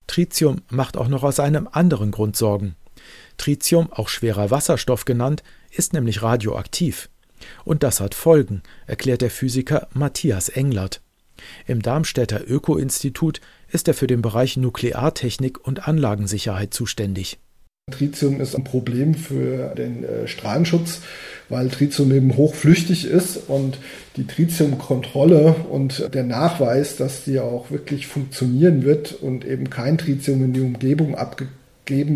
Tritium 0.06 0.56
macht 0.70 0.96
auch 0.96 1.08
noch 1.08 1.22
aus 1.22 1.40
einem 1.40 1.68
anderen 1.70 2.10
Grund 2.10 2.36
Sorgen. 2.36 2.74
Tritium, 3.36 3.92
auch 3.92 4.08
schwerer 4.08 4.50
Wasserstoff 4.50 5.04
genannt, 5.04 5.42
ist 5.70 5.92
nämlich 5.92 6.22
radioaktiv. 6.22 7.08
Und 7.64 7.82
das 7.82 8.00
hat 8.00 8.14
Folgen, 8.14 8.62
erklärt 8.86 9.22
der 9.22 9.30
Physiker 9.30 9.88
Matthias 9.94 10.48
Englert. 10.48 11.00
Im 11.66 11.82
Darmstädter 11.82 12.42
Öko-Institut 12.48 13.40
ist 13.70 13.86
er 13.88 13.94
für 13.94 14.06
den 14.06 14.22
Bereich 14.22 14.56
Nukleartechnik 14.56 15.64
und 15.64 15.86
Anlagensicherheit 15.86 16.74
zuständig. 16.74 17.38
Tritium 17.90 18.40
ist 18.40 18.54
ein 18.54 18.64
Problem 18.64 19.14
für 19.14 19.74
den 19.74 20.04
äh, 20.04 20.28
Strahlenschutz, 20.28 21.00
weil 21.48 21.70
Tritium 21.70 22.12
eben 22.12 22.36
hochflüchtig 22.36 23.06
ist 23.06 23.48
und 23.48 23.78
die 24.16 24.26
Tritiumkontrolle 24.26 25.54
und 25.70 26.12
der 26.12 26.24
Nachweis, 26.24 26.96
dass 26.96 27.24
die 27.24 27.40
auch 27.40 27.70
wirklich 27.70 28.06
funktionieren 28.06 28.84
wird 28.84 29.12
und 29.12 29.46
eben 29.46 29.70
kein 29.70 29.96
Tritium 29.96 30.44
in 30.44 30.52
die 30.52 30.60
Umgebung 30.60 31.14
abgegeben 31.14 31.57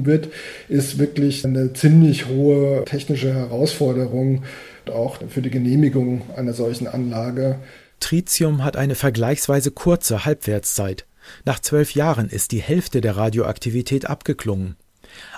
wird, 0.06 0.28
ist 0.68 0.98
wirklich 0.98 1.44
eine 1.44 1.72
ziemlich 1.72 2.26
hohe 2.26 2.84
technische 2.84 3.32
Herausforderung, 3.32 4.44
auch 4.92 5.18
für 5.28 5.42
die 5.42 5.50
Genehmigung 5.50 6.22
einer 6.36 6.52
solchen 6.52 6.86
Anlage. 6.86 7.58
Tritium 8.00 8.64
hat 8.64 8.76
eine 8.76 8.94
vergleichsweise 8.94 9.70
kurze 9.70 10.24
Halbwertszeit. 10.24 11.06
Nach 11.44 11.60
zwölf 11.60 11.94
Jahren 11.94 12.28
ist 12.28 12.52
die 12.52 12.60
Hälfte 12.60 13.00
der 13.00 13.16
Radioaktivität 13.16 14.10
abgeklungen. 14.10 14.76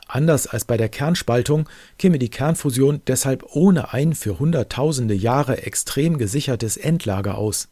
Anders 0.07 0.47
als 0.47 0.65
bei 0.65 0.77
der 0.77 0.89
Kernspaltung 0.89 1.69
käme 1.99 2.19
die 2.19 2.31
Kernfusion 2.31 3.03
deshalb 3.07 3.45
ohne 3.55 3.93
ein 3.93 4.15
für 4.15 4.39
Hunderttausende 4.39 5.15
Jahre 5.15 5.63
extrem 5.63 6.19
gesichertes 6.19 6.77
Endlager 6.77 7.37
aus. 7.37 7.69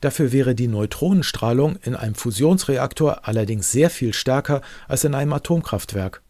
Dafür 0.00 0.32
wäre 0.32 0.54
die 0.54 0.68
Neutronenstrahlung 0.68 1.76
in 1.82 1.94
einem 1.94 2.14
Fusionsreaktor 2.14 3.26
allerdings 3.26 3.72
sehr 3.72 3.90
viel 3.90 4.12
stärker 4.12 4.60
als 4.88 5.04
in 5.04 5.14
einem 5.14 5.32
Atomkraftwerk. 5.32 6.22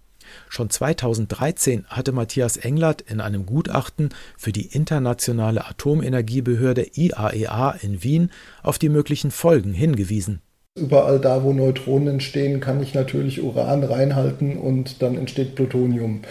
Schon 0.48 0.70
2013 0.70 1.84
hatte 1.88 2.12
Matthias 2.12 2.56
Englert 2.56 3.02
in 3.02 3.20
einem 3.20 3.46
Gutachten 3.46 4.10
für 4.36 4.52
die 4.52 4.66
Internationale 4.66 5.66
Atomenergiebehörde 5.66 6.86
IAEA 6.94 7.74
e 7.74 7.86
in 7.86 8.02
Wien 8.02 8.30
auf 8.62 8.78
die 8.78 8.88
möglichen 8.88 9.30
Folgen 9.30 9.72
hingewiesen. 9.72 10.40
Überall 10.76 11.20
da, 11.20 11.44
wo 11.44 11.52
Neutronen 11.52 12.08
entstehen, 12.08 12.58
kann 12.60 12.82
ich 12.82 12.94
natürlich 12.94 13.42
Uran 13.42 13.84
reinhalten 13.84 14.56
und 14.56 15.02
dann 15.02 15.16
entsteht 15.16 15.54
Plutonium. 15.54 16.22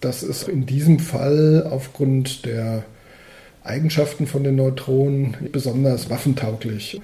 Das 0.00 0.22
ist 0.22 0.48
in 0.48 0.64
diesem 0.64 0.98
Fall 0.98 1.68
aufgrund 1.70 2.46
der 2.46 2.84
Eigenschaften 3.64 4.26
von 4.26 4.44
den 4.44 4.56
Neutronen 4.56 5.36
besonders 5.50 6.10
waffentauglich. 6.10 7.00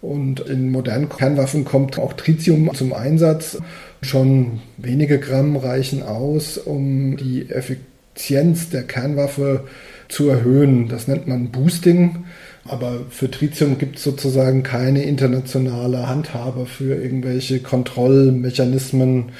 Und 0.00 0.40
in 0.40 0.70
modernen 0.70 1.08
Kernwaffen 1.08 1.64
kommt 1.64 1.98
auch 1.98 2.12
Tritium 2.12 2.72
zum 2.74 2.92
Einsatz. 2.92 3.58
Schon 4.02 4.60
wenige 4.76 5.18
Gramm 5.18 5.56
reichen 5.56 6.02
aus, 6.02 6.58
um 6.58 7.16
die 7.16 7.50
Effizienz 7.50 8.70
der 8.70 8.84
Kernwaffe 8.84 9.64
zu 10.08 10.28
erhöhen. 10.28 10.88
Das 10.88 11.08
nennt 11.08 11.26
man 11.26 11.50
Boosting. 11.50 12.24
Aber 12.68 13.00
für 13.10 13.30
Tritium 13.30 13.78
gibt 13.78 13.96
es 13.96 14.04
sozusagen 14.04 14.62
keine 14.62 15.04
internationale 15.04 16.08
Handhabe 16.08 16.66
für 16.66 16.94
irgendwelche 16.94 17.60
Kontrollmechanismen. 17.60 19.32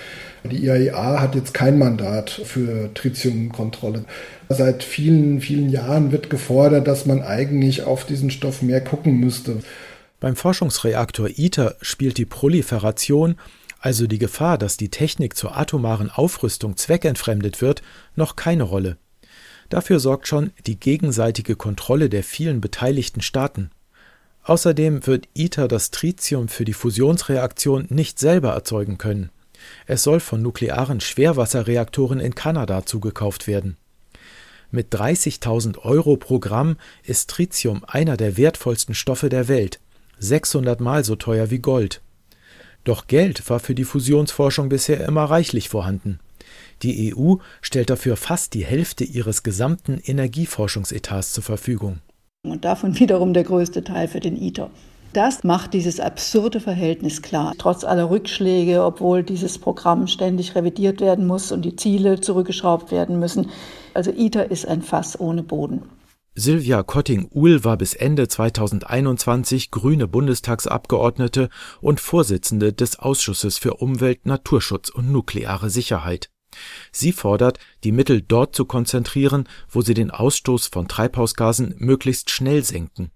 Die 0.50 0.64
IAEA 0.64 1.20
hat 1.20 1.34
jetzt 1.34 1.54
kein 1.54 1.78
Mandat 1.78 2.30
für 2.30 2.92
Tritiumkontrolle. 2.94 4.04
Seit 4.48 4.84
vielen, 4.84 5.40
vielen 5.40 5.70
Jahren 5.70 6.12
wird 6.12 6.30
gefordert, 6.30 6.86
dass 6.86 7.06
man 7.06 7.22
eigentlich 7.22 7.82
auf 7.82 8.04
diesen 8.04 8.30
Stoff 8.30 8.62
mehr 8.62 8.80
gucken 8.80 9.18
müsste. 9.18 9.58
Beim 10.20 10.36
Forschungsreaktor 10.36 11.28
ITER 11.36 11.76
spielt 11.80 12.16
die 12.16 12.24
Proliferation, 12.24 13.36
also 13.80 14.06
die 14.06 14.18
Gefahr, 14.18 14.56
dass 14.56 14.76
die 14.76 14.88
Technik 14.88 15.36
zur 15.36 15.56
atomaren 15.56 16.10
Aufrüstung 16.10 16.76
zweckentfremdet 16.76 17.60
wird, 17.60 17.82
noch 18.14 18.36
keine 18.36 18.62
Rolle. 18.62 18.96
Dafür 19.68 20.00
sorgt 20.00 20.28
schon 20.28 20.52
die 20.66 20.78
gegenseitige 20.78 21.56
Kontrolle 21.56 22.08
der 22.08 22.22
vielen 22.22 22.60
beteiligten 22.60 23.20
Staaten. 23.20 23.70
Außerdem 24.44 25.06
wird 25.06 25.28
ITER 25.34 25.66
das 25.66 25.90
Tritium 25.90 26.48
für 26.48 26.64
die 26.64 26.72
Fusionsreaktion 26.72 27.86
nicht 27.88 28.18
selber 28.20 28.52
erzeugen 28.52 28.96
können. 28.96 29.30
Es 29.86 30.04
soll 30.04 30.20
von 30.20 30.40
nuklearen 30.40 31.00
Schwerwasserreaktoren 31.00 32.20
in 32.20 32.34
Kanada 32.34 32.86
zugekauft 32.86 33.48
werden. 33.48 33.76
Mit 34.70 34.94
30.000 34.94 35.78
Euro 35.78 36.16
pro 36.16 36.38
Gramm 36.38 36.76
ist 37.02 37.30
Tritium 37.30 37.84
einer 37.86 38.16
der 38.16 38.36
wertvollsten 38.36 38.94
Stoffe 38.94 39.28
der 39.28 39.48
Welt, 39.48 39.80
600 40.18 40.80
Mal 40.80 41.04
so 41.04 41.16
teuer 41.16 41.50
wie 41.50 41.58
Gold. 41.58 42.00
Doch 42.84 43.08
Geld 43.08 43.48
war 43.50 43.58
für 43.58 43.74
die 43.74 43.84
Fusionsforschung 43.84 44.68
bisher 44.68 45.04
immer 45.04 45.24
reichlich 45.24 45.68
vorhanden. 45.68 46.20
Die 46.82 47.14
EU 47.14 47.36
stellt 47.62 47.90
dafür 47.90 48.16
fast 48.16 48.54
die 48.54 48.64
Hälfte 48.64 49.04
ihres 49.04 49.42
gesamten 49.42 49.98
Energieforschungsetats 49.98 51.32
zur 51.32 51.44
Verfügung. 51.44 51.98
Und 52.44 52.64
davon 52.64 52.98
wiederum 52.98 53.32
der 53.32 53.44
größte 53.44 53.82
Teil 53.82 54.08
für 54.08 54.20
den 54.20 54.40
ITER. 54.40 54.70
Das 55.12 55.44
macht 55.44 55.72
dieses 55.72 55.98
absurde 55.98 56.60
Verhältnis 56.60 57.22
klar. 57.22 57.54
Trotz 57.56 57.84
aller 57.84 58.10
Rückschläge, 58.10 58.84
obwohl 58.84 59.22
dieses 59.22 59.58
Programm 59.58 60.08
ständig 60.08 60.54
revidiert 60.54 61.00
werden 61.00 61.26
muss 61.26 61.52
und 61.52 61.64
die 61.64 61.74
Ziele 61.74 62.20
zurückgeschraubt 62.20 62.92
werden 62.92 63.18
müssen. 63.18 63.48
Also 63.94 64.10
ITER 64.10 64.50
ist 64.50 64.68
ein 64.68 64.82
Fass 64.82 65.18
ohne 65.18 65.42
Boden. 65.42 65.82
Silvia 66.34 66.82
Kotting-Uhl 66.82 67.64
war 67.64 67.78
bis 67.78 67.94
Ende 67.94 68.28
2021 68.28 69.70
grüne 69.70 70.06
Bundestagsabgeordnete 70.06 71.48
und 71.80 71.98
Vorsitzende 71.98 72.74
des 72.74 72.98
Ausschusses 72.98 73.56
für 73.56 73.76
Umwelt, 73.76 74.26
Naturschutz 74.26 74.90
und 74.90 75.10
nukleare 75.10 75.70
Sicherheit. 75.70 76.28
Sie 76.92 77.12
fordert, 77.12 77.58
die 77.84 77.92
Mittel 77.92 78.22
dort 78.22 78.54
zu 78.54 78.64
konzentrieren, 78.64 79.48
wo 79.68 79.82
sie 79.82 79.94
den 79.94 80.10
Ausstoß 80.10 80.68
von 80.68 80.88
Treibhausgasen 80.88 81.74
möglichst 81.78 82.30
schnell 82.30 82.64
senken. 82.64 83.10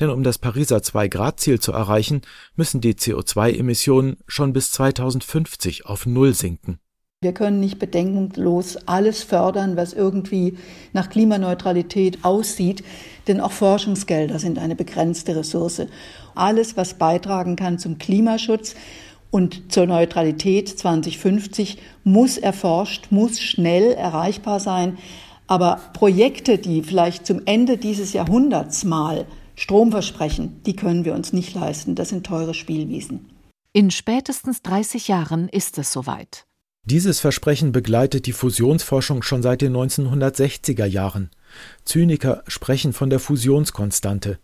Denn 0.00 0.10
um 0.10 0.22
das 0.22 0.38
Pariser 0.38 0.78
2-Grad-Ziel 0.78 1.60
zu 1.60 1.72
erreichen, 1.72 2.22
müssen 2.56 2.80
die 2.80 2.94
CO2-Emissionen 2.94 4.18
schon 4.26 4.52
bis 4.52 4.72
2050 4.72 5.86
auf 5.86 6.06
Null 6.06 6.34
sinken. 6.34 6.78
Wir 7.22 7.32
können 7.32 7.60
nicht 7.60 7.78
bedenkenlos 7.78 8.76
alles 8.88 9.22
fördern, 9.22 9.76
was 9.76 9.92
irgendwie 9.92 10.58
nach 10.92 11.08
Klimaneutralität 11.08 12.24
aussieht, 12.24 12.82
denn 13.28 13.40
auch 13.40 13.52
Forschungsgelder 13.52 14.40
sind 14.40 14.58
eine 14.58 14.74
begrenzte 14.74 15.36
Ressource. 15.36 15.82
Alles, 16.34 16.76
was 16.76 16.94
beitragen 16.94 17.54
kann 17.54 17.78
zum 17.78 17.98
Klimaschutz 17.98 18.74
und 19.32 19.72
zur 19.72 19.86
Neutralität 19.86 20.68
2050 20.68 21.78
muss 22.04 22.36
erforscht, 22.36 23.06
muss 23.10 23.40
schnell 23.40 23.92
erreichbar 23.92 24.60
sein. 24.60 24.98
Aber 25.48 25.80
Projekte, 25.94 26.58
die 26.58 26.82
vielleicht 26.82 27.26
zum 27.26 27.40
Ende 27.46 27.78
dieses 27.78 28.12
Jahrhunderts 28.12 28.84
mal 28.84 29.26
Strom 29.56 29.90
versprechen, 29.90 30.60
die 30.66 30.76
können 30.76 31.04
wir 31.04 31.14
uns 31.14 31.32
nicht 31.32 31.54
leisten. 31.54 31.94
Das 31.94 32.10
sind 32.10 32.26
teure 32.26 32.54
Spielwiesen. 32.54 33.30
In 33.72 33.90
spätestens 33.90 34.60
30 34.62 35.08
Jahren 35.08 35.48
ist 35.48 35.78
es 35.78 35.92
soweit. 35.92 36.44
Dieses 36.84 37.18
Versprechen 37.20 37.72
begleitet 37.72 38.26
die 38.26 38.32
Fusionsforschung 38.32 39.22
schon 39.22 39.42
seit 39.42 39.62
den 39.62 39.74
1960er 39.74 40.84
Jahren. 40.84 41.30
Zyniker 41.84 42.42
sprechen 42.48 42.92
von 42.92 43.08
der 43.08 43.18
Fusionskonstante. 43.18 44.38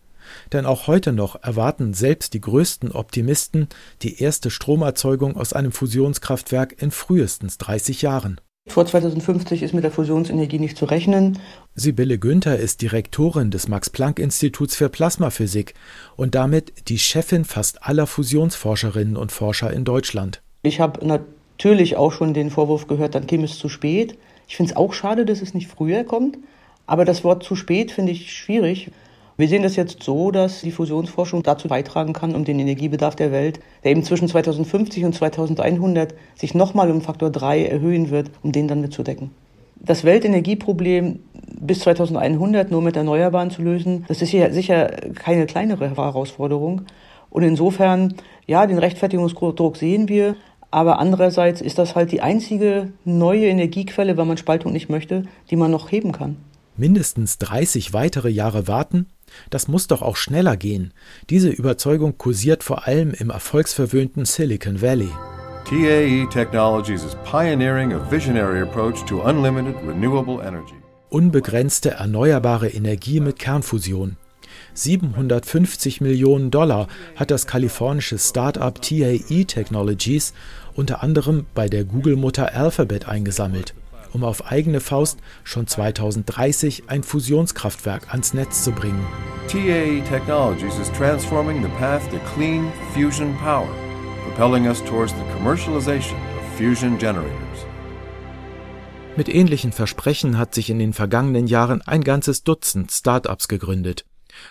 Denn 0.53 0.67
auch 0.67 0.87
heute 0.87 1.13
noch 1.13 1.43
erwarten 1.43 1.95
selbst 1.95 2.35
die 2.35 2.41
größten 2.41 2.93
Optimisten 2.93 3.69
die 4.03 4.21
erste 4.21 4.51
Stromerzeugung 4.51 5.37
aus 5.37 5.53
einem 5.53 5.73
Fusionskraftwerk 5.73 6.81
in 6.81 6.91
frühestens 6.91 7.59
30 7.59 8.03
Jahren. 8.03 8.41
Vor 8.69 8.85
2050 8.85 9.63
ist 9.63 9.73
mit 9.73 9.83
der 9.83 9.91
Fusionsenergie 9.91 10.59
nicht 10.59 10.77
zu 10.77 10.85
rechnen. 10.85 11.39
Sibylle 11.75 12.19
Günther 12.19 12.59
ist 12.59 12.83
Direktorin 12.83 13.51
des 13.51 13.67
Max-Planck-Instituts 13.67 14.77
für 14.77 14.91
Plasmaphysik 14.91 15.75
und 16.17 16.35
damit 16.35 16.89
die 16.89 16.99
Chefin 16.99 17.45
fast 17.45 17.83
aller 17.83 18.07
Fusionsforscherinnen 18.07 19.17
und 19.17 19.33
Forscher 19.33 19.73
in 19.73 19.85
Deutschland. 19.85 20.43
Ich 20.63 20.81
habe 20.81 21.05
natürlich 21.07 21.97
auch 21.97 22.13
schon 22.13 22.35
den 22.35 22.51
Vorwurf 22.51 22.87
gehört, 22.89 23.15
dann 23.15 23.27
käme 23.27 23.45
es 23.45 23.59
zu 23.59 23.71
spät. 23.71 24.19
Ich 24.49 24.57
finde 24.57 24.73
es 24.73 24.77
auch 24.77 24.93
schade, 24.93 25.25
dass 25.25 25.41
es 25.41 25.55
nicht 25.55 25.69
früher 25.69 26.05
kommt. 26.05 26.37
Aber 26.87 27.05
das 27.05 27.25
Wort 27.25 27.43
zu 27.43 27.55
spät 27.55 27.93
finde 27.93 28.13
ich 28.13 28.33
schwierig. 28.33 28.91
Wir 29.40 29.47
sehen 29.47 29.62
das 29.62 29.76
jetzt 29.76 30.02
so, 30.02 30.33
dass 30.33 30.62
die 30.62 30.73
Fusionsforschung 30.73 31.45
dazu 31.45 31.68
beitragen 31.68 32.12
kann, 32.12 32.35
um 32.35 32.45
den 32.45 32.59
Energiebedarf 32.59 33.14
der 33.14 33.30
Welt, 33.30 33.61
der 33.85 33.92
eben 33.92 34.02
zwischen 34.02 34.26
2050 34.26 35.04
und 35.04 35.14
2100 35.14 36.12
sich 36.35 36.57
nochmal 36.57 36.90
um 36.90 37.02
Faktor 37.02 37.30
3 37.30 37.66
erhöhen 37.66 38.11
wird, 38.11 38.33
um 38.42 38.50
den 38.50 38.66
dann 38.66 38.80
mitzudecken. 38.80 39.30
Das 39.76 40.02
Weltenergieproblem 40.02 41.21
bis 41.61 41.78
2100 41.78 42.73
nur 42.73 42.83
mit 42.83 42.97
Erneuerbaren 42.97 43.52
zu 43.52 43.62
lösen, 43.62 44.04
das 44.09 44.23
ist 44.23 44.33
ja 44.33 44.52
sicher 44.52 44.88
keine 45.14 45.47
kleinere 45.47 45.88
Herausforderung. 45.88 46.83
Und 47.30 47.45
insofern, 47.45 48.14
ja, 48.49 48.66
den 48.66 48.78
Rechtfertigungsdruck 48.78 49.76
sehen 49.76 50.09
wir, 50.09 50.35
aber 50.73 50.99
andererseits 50.99 51.61
ist 51.61 51.78
das 51.78 51.95
halt 51.95 52.11
die 52.11 52.23
einzige 52.23 52.92
neue 53.04 53.47
Energiequelle, 53.47 54.16
wenn 54.16 54.26
man 54.26 54.37
Spaltung 54.37 54.73
nicht 54.73 54.88
möchte, 54.88 55.26
die 55.49 55.57
man 55.57 55.71
noch 55.71 55.92
heben 55.92 56.11
kann. 56.11 56.38
Mindestens 56.76 57.38
30 57.38 57.92
weitere 57.92 58.30
Jahre 58.30 58.66
warten 58.66 59.07
das 59.51 59.69
muss 59.69 59.87
doch 59.87 60.03
auch 60.03 60.17
schneller 60.17 60.57
gehen. 60.57 60.93
Diese 61.31 61.49
Überzeugung 61.49 62.19
kursiert 62.19 62.63
vor 62.63 62.87
allem 62.87 63.13
im 63.13 63.31
erfolgsverwöhnten 63.31 64.25
Silicon 64.25 64.83
Valley. 64.83 65.11
TAE 65.65 66.27
Technologies 66.31 67.05
is 67.05 67.15
pioneering 67.25 67.93
a 67.93 68.11
visionary 68.11 68.63
approach 68.63 69.05
to 69.05 69.21
unlimited 69.21 69.75
renewable 69.87 70.43
energy. 70.43 70.75
Unbegrenzte 71.11 71.91
erneuerbare 71.91 72.69
Energie 72.69 73.21
mit 73.21 73.39
Kernfusion. 73.39 74.17
750 74.75 76.01
Millionen 76.01 76.51
Dollar 76.51 76.89
hat 77.17 77.31
das 77.31 77.47
kalifornische 77.47 78.19
Start-up 78.19 78.81
TAE 78.81 79.45
Technologies 79.45 80.33
unter 80.75 81.03
anderem 81.03 81.47
bei 81.55 81.69
der 81.69 81.85
Google-Mutter 81.85 82.55
Alphabet 82.55 83.09
eingesammelt, 83.09 83.75
um 84.12 84.25
auf 84.25 84.47
eigene 84.50 84.81
Faust 84.81 85.19
schon 85.45 85.67
2030 85.67 86.85
ein 86.88 87.03
Fusionskraftwerk 87.03 88.11
ans 88.11 88.35
Netz 88.35 88.65
zu 88.65 88.73
bringen. 88.73 89.07
TAE 89.49 90.03
Technologies 90.09 90.79
is 90.79 90.91
transforming 90.93 91.62
the 91.62 91.71
path 91.79 92.03
to 92.11 92.19
clean 92.35 92.71
fusion 92.93 93.37
power, 93.38 93.69
propelling 94.25 94.67
us 94.67 94.83
towards 94.85 95.12
the 95.12 95.25
commercialization 95.37 96.17
of 96.37 96.59
fusion 96.59 96.99
generators. 96.99 97.67
Mit 99.17 99.29
ähnlichen 99.29 99.73
Versprechen 99.73 100.38
hat 100.38 100.55
sich 100.55 100.71
in 100.71 100.79
den 100.79 100.93
vergangenen 100.93 101.49
Jahren 101.49 101.83
ein 101.83 102.05
ganzes 102.05 102.45
Dutzend 102.45 102.93
Start-ups 102.93 103.49
gegründet. 103.49 104.05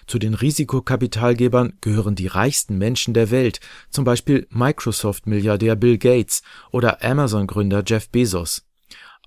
Zu 0.07 0.19
den 0.19 0.33
Risikokapitalgebern 0.33 1.77
gehören 1.79 2.15
die 2.15 2.27
reichsten 2.27 2.77
Menschen 2.77 3.13
der 3.13 3.31
Welt, 3.31 3.61
zum 3.89 4.03
Beispiel 4.03 4.45
Microsoft-Milliardär 4.49 5.75
Bill 5.75 5.97
Gates 5.97 6.41
oder 6.71 7.01
Amazon-Gründer 7.01 7.83
Jeff 7.85 8.09
Bezos. 8.09 8.66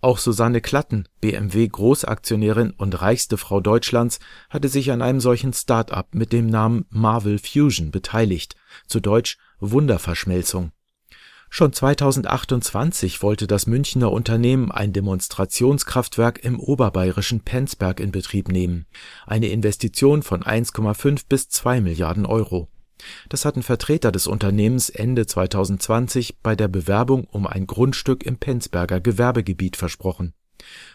Auch 0.02 0.18
Susanne 0.18 0.62
Klatten, 0.62 1.06
BMW-Großaktionärin 1.20 2.70
und 2.70 3.00
reichste 3.02 3.36
Frau 3.36 3.60
Deutschlands, 3.60 4.18
hatte 4.48 4.68
sich 4.68 4.90
an 4.92 5.02
einem 5.02 5.20
solchen 5.20 5.52
Start-up 5.52 6.14
mit 6.14 6.32
dem 6.32 6.46
Namen 6.46 6.86
Marvel 6.88 7.38
Fusion 7.38 7.90
beteiligt, 7.90 8.56
zu 8.86 9.00
Deutsch 9.00 9.36
Wunderverschmelzung. 9.58 10.72
Schon 11.50 11.72
2028 11.72 13.22
wollte 13.22 13.46
das 13.46 13.66
Münchner 13.66 14.12
Unternehmen 14.12 14.70
ein 14.70 14.92
Demonstrationskraftwerk 14.92 16.44
im 16.44 16.60
oberbayerischen 16.60 17.40
Penzberg 17.40 18.00
in 18.00 18.12
Betrieb 18.12 18.48
nehmen, 18.48 18.86
eine 19.26 19.48
Investition 19.48 20.22
von 20.22 20.44
1,5 20.44 21.24
bis 21.28 21.48
2 21.48 21.80
Milliarden 21.80 22.24
Euro. 22.24 22.68
Das 23.28 23.44
hatten 23.44 23.62
Vertreter 23.62 24.12
des 24.12 24.26
Unternehmens 24.26 24.90
Ende 24.90 25.26
2020 25.26 26.38
bei 26.42 26.56
der 26.56 26.68
Bewerbung 26.68 27.24
um 27.24 27.46
ein 27.46 27.66
Grundstück 27.66 28.24
im 28.24 28.36
Penzberger 28.36 29.00
Gewerbegebiet 29.00 29.76
versprochen. 29.76 30.34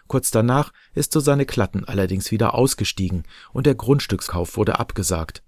Kurz 0.07 0.31
danach 0.31 0.71
ist 0.93 1.11
Susanne 1.11 1.45
Klatten 1.45 1.85
allerdings 1.85 2.31
wieder 2.31 2.53
ausgestiegen 2.53 3.23
und 3.53 3.65
der 3.65 3.75
Grundstückskauf 3.75 4.57
wurde 4.57 4.79
abgesagt. 4.79 5.41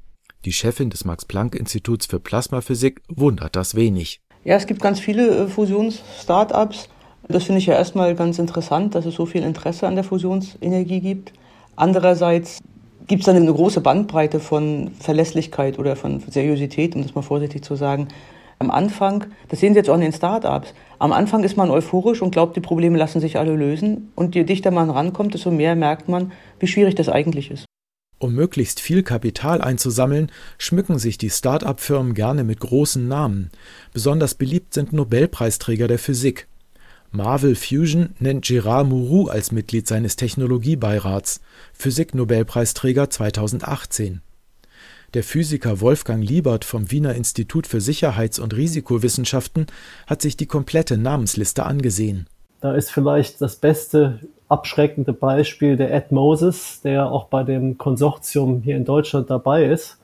Die 0.46 0.54
Chefin 0.54 0.90
des 0.90 1.06
Max-Planck-Instituts 1.06 2.06
für 2.06 2.20
Plasmaphysik 2.20 3.02
wundert 3.10 3.56
das 3.56 3.76
wenig. 3.76 4.22
Ja, 4.44 4.56
es 4.56 4.66
gibt 4.66 4.82
ganz 4.82 5.00
viele 5.00 5.46
äh, 5.46 5.48
Fusions-Startups. 5.48 6.90
Das 7.28 7.44
finde 7.44 7.60
ich 7.60 7.66
ja 7.66 7.74
erstmal 7.74 8.16
ganz 8.16 8.40
interessant, 8.40 8.96
dass 8.96 9.06
es 9.06 9.16
so 9.16 9.26
viel 9.26 9.44
Interesse 9.44 9.88
an 9.88 9.96
der 9.96 10.04
Fusionsenergie 10.04 11.02
gibt. 11.02 11.34
Andererseits 11.76 12.60
gibt 13.08 13.22
es 13.22 13.26
dann 13.26 13.36
eine 13.36 13.54
große 13.54 13.82
Bandbreite 13.82 14.40
von 14.40 14.92
Verlässlichkeit 15.00 15.80
oder 15.80 15.96
von 15.96 16.22
Seriosität, 16.30 16.96
um 16.96 17.04
das 17.04 17.16
mal 17.16 17.22
vorsichtig 17.22 17.64
zu 17.64 17.76
sagen. 17.76 18.10
Am 18.60 18.72
Anfang, 18.72 19.26
das 19.50 19.60
sehen 19.60 19.74
Sie 19.74 19.80
jetzt 19.80 19.90
auch 19.90 19.96
in 19.96 20.02
den 20.02 20.14
Startups, 20.14 20.74
am 21.00 21.14
Anfang 21.14 21.44
ist 21.44 21.58
man 21.58 21.70
euphorisch 21.70 22.22
und 22.22 22.32
glaubt, 22.32 22.56
die 22.56 22.62
Probleme 22.62 22.98
lassen 22.98 23.22
sich 23.22 23.38
alle 23.38 23.56
lösen. 23.56 24.12
Und 24.16 24.34
je 24.34 24.44
dichter 24.44 24.72
man 24.72 24.90
rankommt, 24.90 25.34
desto 25.34 25.52
mehr 25.52 25.76
merkt 25.76 26.10
man, 26.10 26.32
wie 26.60 26.68
schwierig 26.68 26.96
das 26.96 27.08
eigentlich 27.08 27.52
ist. 27.52 27.66
Um 28.20 28.34
möglichst 28.34 28.80
viel 28.80 29.04
Kapital 29.04 29.62
einzusammeln, 29.62 30.32
schmücken 30.58 30.98
sich 30.98 31.20
die 31.20 31.30
Start-up-Firmen 31.30 32.16
gerne 32.16 32.44
mit 32.44 32.60
großen 32.60 33.08
Namen. 33.08 33.52
Besonders 33.94 34.34
beliebt 34.34 34.74
sind 34.74 34.92
Nobelpreisträger 34.92 35.88
der 35.88 36.00
Physik. 36.00 36.48
Marvel 37.12 37.56
Fusion 37.56 38.16
nennt 38.20 38.46
Gérard 38.46 38.86
Mourou 38.86 39.28
als 39.28 39.52
Mitglied 39.52 39.88
seines 39.88 40.18
Technologiebeirats, 40.18 41.42
Physik-Nobelpreisträger 41.74 43.10
2018. 43.10 44.22
Der 45.14 45.24
Physiker 45.24 45.80
Wolfgang 45.80 46.22
Liebert 46.24 46.66
vom 46.66 46.92
Wiener 46.92 47.16
Institut 47.16 47.66
für 47.66 47.80
Sicherheits- 47.80 48.40
und 48.40 48.56
Risikowissenschaften 48.56 49.68
hat 50.06 50.22
sich 50.22 50.36
die 50.36 50.48
komplette 50.48 50.98
Namensliste 50.98 51.66
angesehen. 51.66 52.28
Da 52.60 52.74
ist 52.74 52.92
vielleicht 52.92 53.40
das 53.40 53.56
beste 53.56 54.20
abschreckende 54.50 55.14
Beispiel 55.14 55.78
der 55.78 55.94
Ed 55.94 56.12
Moses, 56.12 56.82
der 56.84 57.10
auch 57.10 57.26
bei 57.26 57.44
dem 57.44 57.78
Konsortium 57.78 58.62
hier 58.62 58.76
in 58.76 58.86
Deutschland 58.86 59.30
dabei 59.30 59.66
ist. 59.66 59.98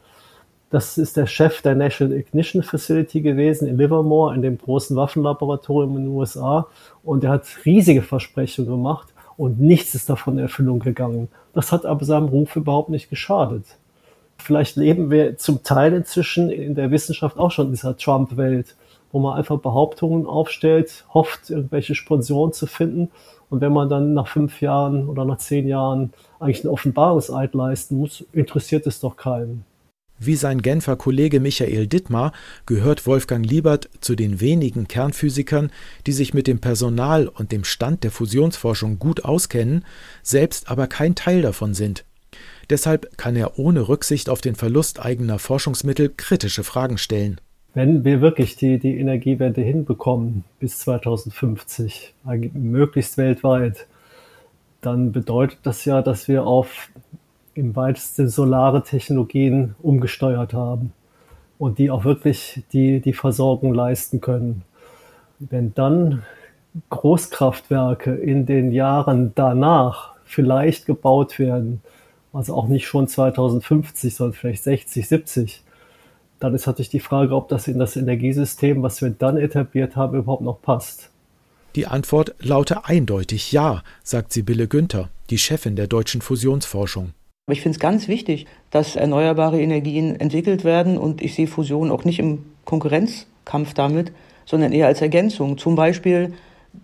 Das 0.74 0.98
ist 0.98 1.18
der 1.18 1.28
Chef 1.28 1.62
der 1.62 1.76
National 1.76 2.18
Ignition 2.18 2.64
Facility 2.64 3.22
gewesen 3.22 3.68
in 3.68 3.78
Livermore, 3.78 4.34
in 4.34 4.42
dem 4.42 4.58
großen 4.58 4.98
Waffenlaboratorium 4.98 5.98
in 5.98 6.06
den 6.06 6.12
USA. 6.12 6.66
Und 7.04 7.24
er 7.24 7.30
hat 7.30 7.46
riesige 7.64 8.02
Versprechungen 8.02 8.72
gemacht 8.72 9.10
und 9.38 9.60
nichts 9.60 9.94
ist 9.94 10.10
davon 10.10 10.40
in 10.40 10.46
Erfüllung 10.46 10.80
gegangen. 10.80 11.28
Das 11.54 11.72
hat 11.72 11.86
aber 11.86 12.04
seinem 12.06 12.28
Ruf 12.28 12.56
überhaupt 12.56 12.90
nicht 12.90 13.12
geschadet. 13.12 13.66
Vielleicht 14.40 14.76
leben 14.76 15.12
wir 15.12 15.38
zum 15.38 15.62
Teil 15.62 15.94
inzwischen 15.94 16.50
in 16.50 16.74
der 16.74 16.90
Wissenschaft 16.90 17.38
auch 17.38 17.52
schon 17.52 17.68
in 17.68 17.74
dieser 17.74 17.96
Trump-Welt, 17.96 18.76
wo 19.12 19.20
man 19.20 19.38
einfach 19.38 19.60
Behauptungen 19.60 20.26
aufstellt, 20.26 21.06
hofft, 21.14 21.52
irgendwelche 21.52 21.94
Sponsoren 21.94 22.52
zu 22.52 22.66
finden 22.66 23.12
und 23.52 23.62
wenn 23.62 23.74
man 23.74 23.90
dann 23.90 24.16
nach 24.16 24.28
fünf 24.28 24.60
Jahren 24.60 25.08
oder 25.08 25.24
nach 25.24 25.38
zehn 25.38 25.68
Jahren 25.68 26.14
eigentlich 26.40 26.64
einen 26.66 26.74
Offenbarungseid 26.74 27.54
leisten 27.54 27.98
muss, 27.98 28.26
interessiert 28.34 28.88
es 28.88 29.00
doch 29.02 29.18
keinen. 29.18 29.66
Wie 30.26 30.36
sein 30.36 30.62
Genfer 30.62 30.96
Kollege 30.96 31.40
Michael 31.40 31.88
Dittmar 31.88 32.34
gehört 32.66 33.06
Wolfgang 33.06 33.46
Liebert 33.46 33.90
zu 34.02 34.16
den 34.16 34.40
wenigen 34.40 34.88
Kernphysikern, 34.88 35.72
die 36.06 36.12
sich 36.12 36.34
mit 36.34 36.48
dem 36.48 36.60
Personal 36.60 37.28
und 37.28 37.52
dem 37.52 37.64
Stand 37.64 38.04
der 38.04 38.12
Fusionsforschung 38.12 39.00
gut 39.00 39.26
auskennen, 39.26 39.86
selbst 40.22 40.70
aber 40.70 40.88
kein 40.88 41.16
Teil 41.16 41.42
davon 41.42 41.74
sind. 41.74 42.06
Deshalb 42.70 43.18
kann 43.18 43.36
er 43.36 43.60
ohne 43.60 43.88
Rücksicht 43.88 44.30
auf 44.30 44.42
den 44.42 44.56
Verlust 44.56 45.04
eigener 45.04 45.40
Forschungsmittel 45.40 46.12
kritische 46.16 46.64
Fragen 46.64 46.98
stellen 46.98 47.40
wenn 47.74 48.06
wir 48.06 48.22
wirklich 48.22 48.56
die, 48.56 48.78
die 48.78 48.98
Energiewende 48.98 49.62
hinbekommen 49.62 50.44
bis 50.60 50.80
2050, 50.80 52.14
möglichst 52.54 53.18
weltweit, 53.18 53.88
dann 54.82 55.12
bedeutet 55.12 55.60
das 55.64 55.86
ja, 55.86 56.02
dass 56.02 56.28
wir 56.28 56.46
auf 56.46 56.90
im 57.56 57.76
weitesten 57.76 58.28
solare 58.30 58.84
Technologien 58.84 59.76
umgesteuert 59.82 60.54
haben 60.54 60.94
und 61.60 61.78
die 61.78 61.92
auch 61.92 62.04
wirklich 62.04 62.63
die, 62.74 63.00
die 63.00 63.13
Versorgung 63.13 63.74
leisten 63.74 64.22
können. 64.22 64.63
Wenn 65.39 65.74
dann 65.74 66.24
Großkraftwerke 66.89 68.16
in 68.16 68.46
den 68.46 68.72
Jahren 68.72 69.34
danach 69.36 70.13
vielleicht 70.26 70.86
gebaut 70.86 71.38
werden, 71.38 71.82
also 72.32 72.56
auch 72.56 72.68
nicht 72.68 72.88
schon 72.88 73.08
2050, 73.08 74.16
sondern 74.16 74.34
vielleicht 74.34 74.63
60, 74.63 75.08
70, 75.08 75.63
dann 76.39 76.56
ist 76.56 76.66
natürlich 76.66 76.89
die 76.89 77.00
Frage, 77.00 77.36
ob 77.36 77.48
das 77.48 77.68
in 77.68 77.80
das 77.80 77.96
Energiesystem, 77.96 78.82
was 78.82 79.02
wir 79.02 79.12
dann 79.12 79.38
etabliert 79.38 79.96
haben, 79.96 80.18
überhaupt 80.18 80.42
noch 80.42 80.62
passt. 80.62 81.10
Die 81.76 81.88
Antwort 81.88 82.36
laute 82.39 82.86
eindeutig 82.86 83.52
ja, 83.52 83.84
sagt 84.04 84.34
Sibylle 84.34 84.68
Günther, 84.68 85.10
die 85.30 85.38
Chefin 85.38 85.76
der 85.76 85.88
deutschen 85.88 86.22
Fusionsforschung. 86.22 87.13
Ich 87.51 87.60
finde 87.60 87.75
es 87.75 87.82
ganz 87.82 88.08
wichtig, 88.08 88.45
dass 88.71 88.95
erneuerbare 88.95 89.60
Energien 89.60 90.17
entwickelt 90.17 90.63
werden 90.63 90.97
und 90.97 91.21
ich 91.21 91.36
sehe 91.36 91.45
Fusion 91.45 91.91
auch 91.91 92.06
nicht 92.06 92.19
im 92.19 92.45
Konkurrenzkampf 92.63 93.73
damit, 93.73 94.13
sondern 94.45 94.71
eher 94.71 94.88
als 94.88 95.01
Ergänzung. 95.01 95.58
Zum 95.58 95.75
Beispiel 95.75 96.32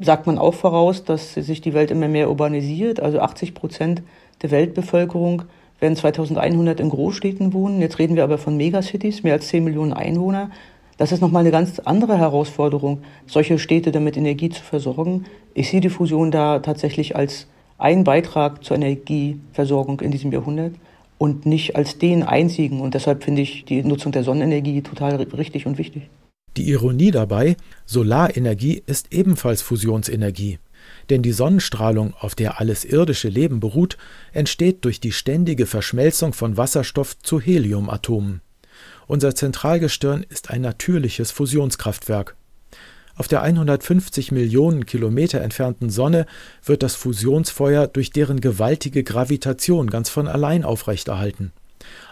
sagt 0.02 0.28
man 0.28 0.38
auch 0.38 0.54
voraus, 0.54 1.06
dass 1.06 1.34
sich 1.34 1.62
die 1.62 1.74
Welt 1.74 1.92
immer 1.92 2.10
mehr 2.10 2.28
urbanisiert, 2.28 3.00
also 3.00 3.22
80 3.22 3.54
Prozent 3.54 4.04
der 4.42 4.52
Weltbevölkerung 4.52 5.44
werden 5.80 5.96
2100 5.96 6.82
in 6.82 6.90
Großstädten 6.90 7.54
wohnen. 7.54 7.80
Jetzt 7.80 7.98
reden 7.98 8.18
wir 8.18 8.26
aber 8.26 8.38
von 8.38 8.58
Megacities, 8.58 9.24
mehr 9.24 9.36
als 9.36 9.48
10 9.48 9.64
Millionen 9.64 9.94
Einwohner. 9.94 10.52
Das 10.98 11.14
ist 11.14 11.22
nochmal 11.22 11.44
eine 11.44 11.52
ganz 11.52 11.80
andere 11.80 12.18
Herausforderung, 12.18 13.04
solche 13.28 13.60
Städte 13.60 13.94
damit 13.94 14.18
Energie 14.18 14.50
zu 14.50 14.62
versorgen. 14.62 15.24
Ich 15.54 15.70
sehe 15.70 15.80
die 15.80 15.88
Fusion 15.90 16.32
da 16.32 16.60
tatsächlich 16.60 17.16
als 17.16 17.48
einen 17.80 18.04
Beitrag 18.04 18.64
zur 18.64 18.76
Energieversorgung 18.76 20.02
in 20.02 20.12
diesem 20.12 20.32
Jahrhundert 20.32 20.76
und 21.18 21.46
nicht 21.46 21.76
als 21.76 21.98
den 21.98 22.24
einzigen. 22.24 22.82
Und 22.82 22.94
deshalb 22.94 23.24
finde 23.24 23.42
ich 23.42 23.66
die 23.66 23.84
Nutzung 23.84 24.12
der 24.12 24.24
Sonnenenergie 24.24 24.82
total 24.82 25.16
richtig 25.16 25.66
und 25.66 25.78
wichtig. 25.78 26.10
Die 26.58 26.70
Ironie 26.70 27.12
dabei, 27.12 27.56
Solarenergie 27.86 28.84
ist 28.86 29.14
ebenfalls 29.14 29.62
Fusionsenergie. 29.62 30.60
Denn 31.10 31.22
die 31.22 31.32
Sonnenstrahlung, 31.32 32.14
auf 32.20 32.36
der 32.36 32.60
alles 32.60 32.86
irdische 32.86 33.30
Leben 33.30 33.60
beruht, 33.60 33.98
entsteht 34.34 34.86
durch 34.86 35.00
die 35.00 35.12
ständige 35.12 35.66
Verschmelzung 35.66 36.34
von 36.34 36.58
Wasserstoff 36.58 37.18
zu 37.20 37.40
Heliumatomen. 37.40 38.42
Unser 39.08 39.36
Zentralgestirn 39.36 40.26
ist 40.30 40.52
ein 40.52 40.62
natürliches 40.62 41.32
Fusionskraftwerk. 41.32 42.36
Auf 43.20 43.28
der 43.28 43.42
150 43.42 44.32
Millionen 44.32 44.86
Kilometer 44.86 45.42
entfernten 45.42 45.90
Sonne 45.90 46.26
wird 46.64 46.84
das 46.84 46.96
Fusionsfeuer 46.96 47.86
durch 47.88 48.12
deren 48.12 48.40
gewaltige 48.40 49.04
Gravitation 49.04 49.90
ganz 49.90 50.08
von 50.08 50.30
allein 50.30 50.64
aufrechterhalten. 50.64 51.52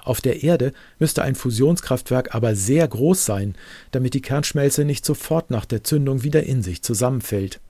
Auf 0.04 0.20
der 0.20 0.43
Erde 0.43 0.74
müsste 1.00 1.24
ein 1.24 1.36
Fusionskraftwerk 1.36 2.36
aber 2.36 2.56
sehr 2.56 2.86
groß 2.86 3.24
sein, 3.24 3.56
damit 3.91 4.15
die 4.15 4.22
Kernschmelze 4.22 4.84
nicht 4.84 5.06
sofort 5.06 5.50
nach 5.50 5.63
der 5.63 5.82
Zündung 5.82 6.24
wieder 6.24 6.43
in 6.43 6.62
sich 6.62 6.84
zusammenfällt. 6.84 7.62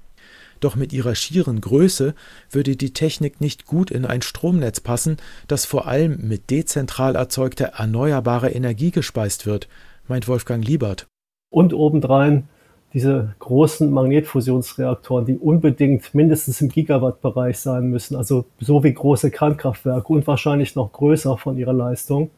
Doch 0.59 0.75
mit 0.75 0.91
ihrer 0.91 1.13
schieren 1.13 1.61
Größe 1.61 2.15
würde 2.49 2.75
die 2.75 2.93
Technik 2.93 3.39
nicht 3.39 3.67
gut 3.67 3.91
in 3.91 4.07
ein 4.07 4.23
Stromnetz 4.23 4.79
passen, 4.79 5.17
das 5.47 5.65
vor 5.65 5.85
allem 5.85 6.27
mit 6.27 6.49
dezentral 6.49 7.15
erzeugter 7.15 7.65
erneuerbarer 7.65 8.55
Energie 8.55 8.89
gespeist 8.89 9.45
wird, 9.45 9.67
meint 10.07 10.27
Wolfgang 10.27 10.65
Liebert. 10.65 11.05
Und 11.51 11.75
obendrein 11.75 12.49
diese 12.97 13.35
großen 13.37 13.91
Magnetfusionsreaktoren, 13.91 15.23
die 15.23 15.37
unbedingt 15.37 16.15
mindestens 16.15 16.61
im 16.61 16.69
Gigawattbereich 16.69 17.59
sein 17.59 17.91
müssen, 17.91 18.15
also 18.15 18.45
so 18.59 18.83
wie 18.83 18.91
große 18.91 19.29
Kernkraftwerke 19.29 20.11
und 20.11 20.25
wahrscheinlich 20.25 20.75
noch 20.75 20.93
größer 20.93 21.37
von 21.37 21.59
ihrer 21.59 21.73
Leistung, 21.73 22.31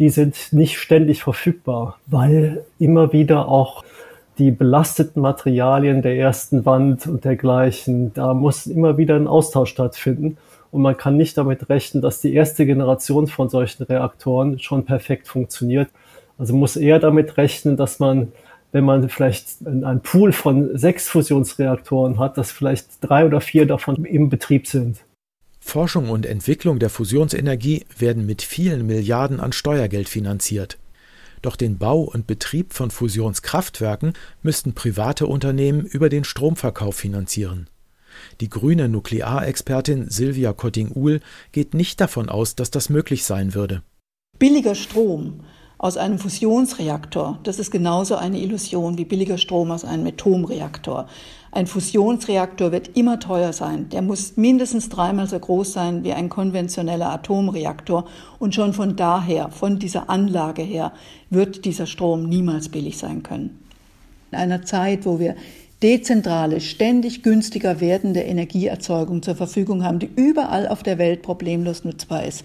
die 0.00 0.08
sind 0.08 0.48
nicht 0.50 0.76
ständig 0.80 1.22
verfügbar, 1.22 2.00
weil 2.06 2.64
immer 2.80 3.12
wieder 3.12 3.46
auch 3.46 3.84
die 4.38 4.50
belasteten 4.50 5.22
Materialien 5.22 6.02
der 6.02 6.16
ersten 6.16 6.66
Wand 6.66 7.06
und 7.06 7.24
dergleichen, 7.24 8.12
da 8.12 8.34
muss 8.34 8.66
immer 8.66 8.98
wieder 8.98 9.14
ein 9.14 9.28
Austausch 9.28 9.70
stattfinden. 9.70 10.36
Und 10.72 10.82
man 10.82 10.96
kann 10.96 11.16
nicht 11.16 11.38
damit 11.38 11.70
rechnen, 11.70 12.02
dass 12.02 12.20
die 12.20 12.34
erste 12.34 12.66
Generation 12.66 13.28
von 13.28 13.48
solchen 13.48 13.84
Reaktoren 13.84 14.58
schon 14.58 14.84
perfekt 14.84 15.28
funktioniert. 15.28 15.90
Also 16.38 16.56
muss 16.56 16.74
eher 16.74 16.98
damit 16.98 17.36
rechnen, 17.36 17.76
dass 17.76 18.00
man, 18.00 18.32
wenn 18.76 18.84
man 18.84 19.08
vielleicht 19.08 19.66
einen 19.66 20.02
Pool 20.02 20.32
von 20.32 20.76
sechs 20.76 21.08
Fusionsreaktoren 21.08 22.18
hat, 22.18 22.36
dass 22.36 22.52
vielleicht 22.52 22.86
drei 23.00 23.24
oder 23.24 23.40
vier 23.40 23.64
davon 23.64 24.04
im 24.04 24.28
Betrieb 24.28 24.66
sind. 24.66 24.98
Forschung 25.60 26.10
und 26.10 26.26
Entwicklung 26.26 26.78
der 26.78 26.90
Fusionsenergie 26.90 27.86
werden 27.96 28.26
mit 28.26 28.42
vielen 28.42 28.86
Milliarden 28.86 29.40
an 29.40 29.52
Steuergeld 29.52 30.10
finanziert. 30.10 30.76
Doch 31.40 31.56
den 31.56 31.78
Bau 31.78 32.02
und 32.02 32.26
Betrieb 32.26 32.74
von 32.74 32.90
Fusionskraftwerken 32.90 34.12
müssten 34.42 34.74
private 34.74 35.26
Unternehmen 35.26 35.86
über 35.86 36.10
den 36.10 36.24
Stromverkauf 36.24 36.96
finanzieren. 36.96 37.70
Die 38.42 38.50
grüne 38.50 38.90
Nuklearexpertin 38.90 40.10
Silvia 40.10 40.52
Kotting-Uhl 40.52 41.20
geht 41.52 41.72
nicht 41.72 41.98
davon 42.02 42.28
aus, 42.28 42.56
dass 42.56 42.70
das 42.70 42.90
möglich 42.90 43.24
sein 43.24 43.54
würde. 43.54 43.82
Billiger 44.38 44.74
Strom 44.74 45.40
aus 45.78 45.96
einem 45.98 46.18
Fusionsreaktor, 46.18 47.38
das 47.42 47.58
ist 47.58 47.70
genauso 47.70 48.16
eine 48.16 48.40
Illusion 48.40 48.96
wie 48.96 49.04
billiger 49.04 49.36
Strom 49.36 49.70
aus 49.70 49.84
einem 49.84 50.06
Atomreaktor. 50.06 51.06
Ein 51.52 51.66
Fusionsreaktor 51.66 52.72
wird 52.72 52.96
immer 52.96 53.18
teuer 53.18 53.52
sein. 53.52 53.88
Der 53.90 54.02
muss 54.02 54.36
mindestens 54.36 54.88
dreimal 54.88 55.26
so 55.26 55.38
groß 55.38 55.72
sein 55.72 56.04
wie 56.04 56.12
ein 56.12 56.28
konventioneller 56.28 57.10
Atomreaktor. 57.10 58.06
Und 58.38 58.54
schon 58.54 58.72
von 58.72 58.96
daher, 58.96 59.50
von 59.50 59.78
dieser 59.78 60.10
Anlage 60.10 60.62
her, 60.62 60.92
wird 61.30 61.64
dieser 61.64 61.86
Strom 61.86 62.28
niemals 62.28 62.68
billig 62.68 62.98
sein 62.98 63.22
können. 63.22 63.58
In 64.32 64.38
einer 64.38 64.64
Zeit, 64.64 65.06
wo 65.06 65.18
wir 65.18 65.36
dezentrale, 65.82 66.60
ständig 66.60 67.22
günstiger 67.22 67.80
werdende 67.80 68.20
Energieerzeugung 68.20 69.22
zur 69.22 69.36
Verfügung 69.36 69.84
haben, 69.84 69.98
die 69.98 70.10
überall 70.14 70.68
auf 70.68 70.82
der 70.82 70.98
Welt 70.98 71.22
problemlos 71.22 71.84
nutzbar 71.84 72.24
ist. 72.24 72.44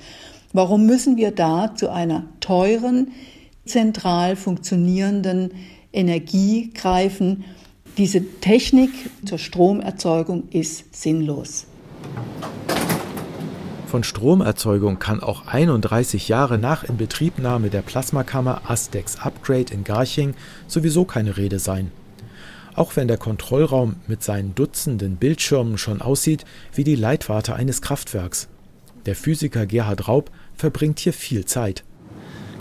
Warum 0.54 0.86
müssen 0.86 1.18
wir 1.18 1.32
da 1.32 1.76
zu 1.76 1.90
einer 1.90 2.26
teuren, 2.40 3.12
zentral 3.66 4.36
funktionierenden 4.36 5.52
Energie 5.94 6.72
greifen, 6.74 7.44
diese 7.98 8.24
Technik 8.40 8.90
zur 9.26 9.38
Stromerzeugung 9.38 10.50
ist 10.50 10.96
sinnlos. 10.96 11.68
Von 13.86 14.06
Stromerzeugung 14.06 15.00
kann 15.00 15.22
auch 15.22 15.48
31 15.48 16.30
Jahre 16.30 16.58
nach 16.58 16.86
Inbetriebnahme 16.86 17.70
der 17.70 17.82
Plasmakammer 17.82 18.62
Astex 18.70 19.18
Upgrade 19.20 19.74
in 19.74 19.84
Garching 19.84 20.34
sowieso 20.68 21.04
keine 21.04 21.36
Rede 21.36 21.60
sein. 21.60 21.92
Auch 22.74 22.96
wenn 22.96 23.10
der 23.10 23.18
Kontrollraum 23.18 23.98
mit 24.08 24.24
seinen 24.24 24.56
Dutzenden 24.56 25.18
Bildschirmen 25.18 25.78
schon 25.78 26.02
aussieht 26.02 26.46
wie 26.74 26.86
die 26.86 26.96
Leitwarte 26.96 27.54
eines 27.54 27.82
Kraftwerks. 27.82 28.48
Der 29.06 29.16
Physiker 29.16 29.66
Gerhard 29.66 30.08
Raub 30.08 30.32
verbringt 30.62 31.00
hier 31.00 31.12
viel 31.12 31.44
Zeit. 31.46 31.84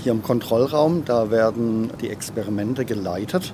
Hier 0.02 0.12
im 0.12 0.22
Kontrollraum, 0.22 1.04
da 1.04 1.30
werden 1.30 1.90
die 2.00 2.08
Experimente 2.08 2.86
geleitet. 2.86 3.52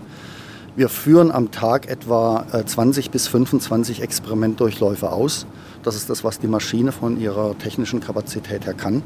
Wir 0.77 0.89
führen 0.89 1.33
am 1.33 1.51
Tag 1.51 1.89
etwa 1.89 2.47
20 2.65 3.07
äh, 3.07 3.11
bis 3.11 3.27
25 3.27 4.03
Experimentdurchläufe 4.03 5.11
aus. 5.11 5.47
Das 5.83 5.97
ist 5.97 6.11
das, 6.11 6.23
was 6.23 6.39
die 6.39 6.47
Maschine 6.47 6.93
von 6.93 7.21
ihrer 7.21 7.59
technischen 7.59 7.99
Kapazität 7.99 8.67
her 8.67 8.75
kann 8.75 9.03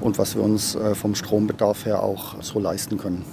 und 0.00 0.18
was 0.18 0.34
wir 0.34 0.42
uns 0.42 0.74
äh, 0.74 0.96
vom 0.96 1.14
Strombedarf 1.14 1.84
her 1.84 2.02
auch 2.02 2.42
so 2.42 2.58
leisten 2.58 2.98
können. 2.98 3.24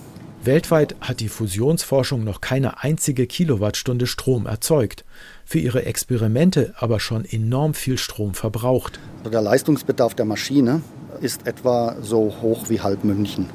Weltweit 0.44 0.96
hat 1.02 1.20
die 1.20 1.30
Fusionsforschung 1.30 2.24
noch 2.24 2.42
keine 2.42 2.84
einzige 2.84 3.26
Kilowattstunde 3.26 4.06
Strom 4.06 4.46
erzeugt, 4.46 5.04
für 5.46 5.60
ihre 5.60 5.86
Experimente 5.86 6.76
aber 6.78 7.00
schon 7.00 7.26
enorm 7.26 7.74
viel 7.74 7.98
Strom 7.98 8.36
verbraucht. 8.36 9.00
Der 9.26 9.42
Leistungsbedarf 9.42 10.14
der 10.14 10.26
Maschine 10.26 10.82
ist 11.22 11.48
etwa 11.48 11.96
so 12.02 12.34
hoch 12.42 12.70
wie 12.70 12.82
halb 12.82 13.04
München 13.04 13.48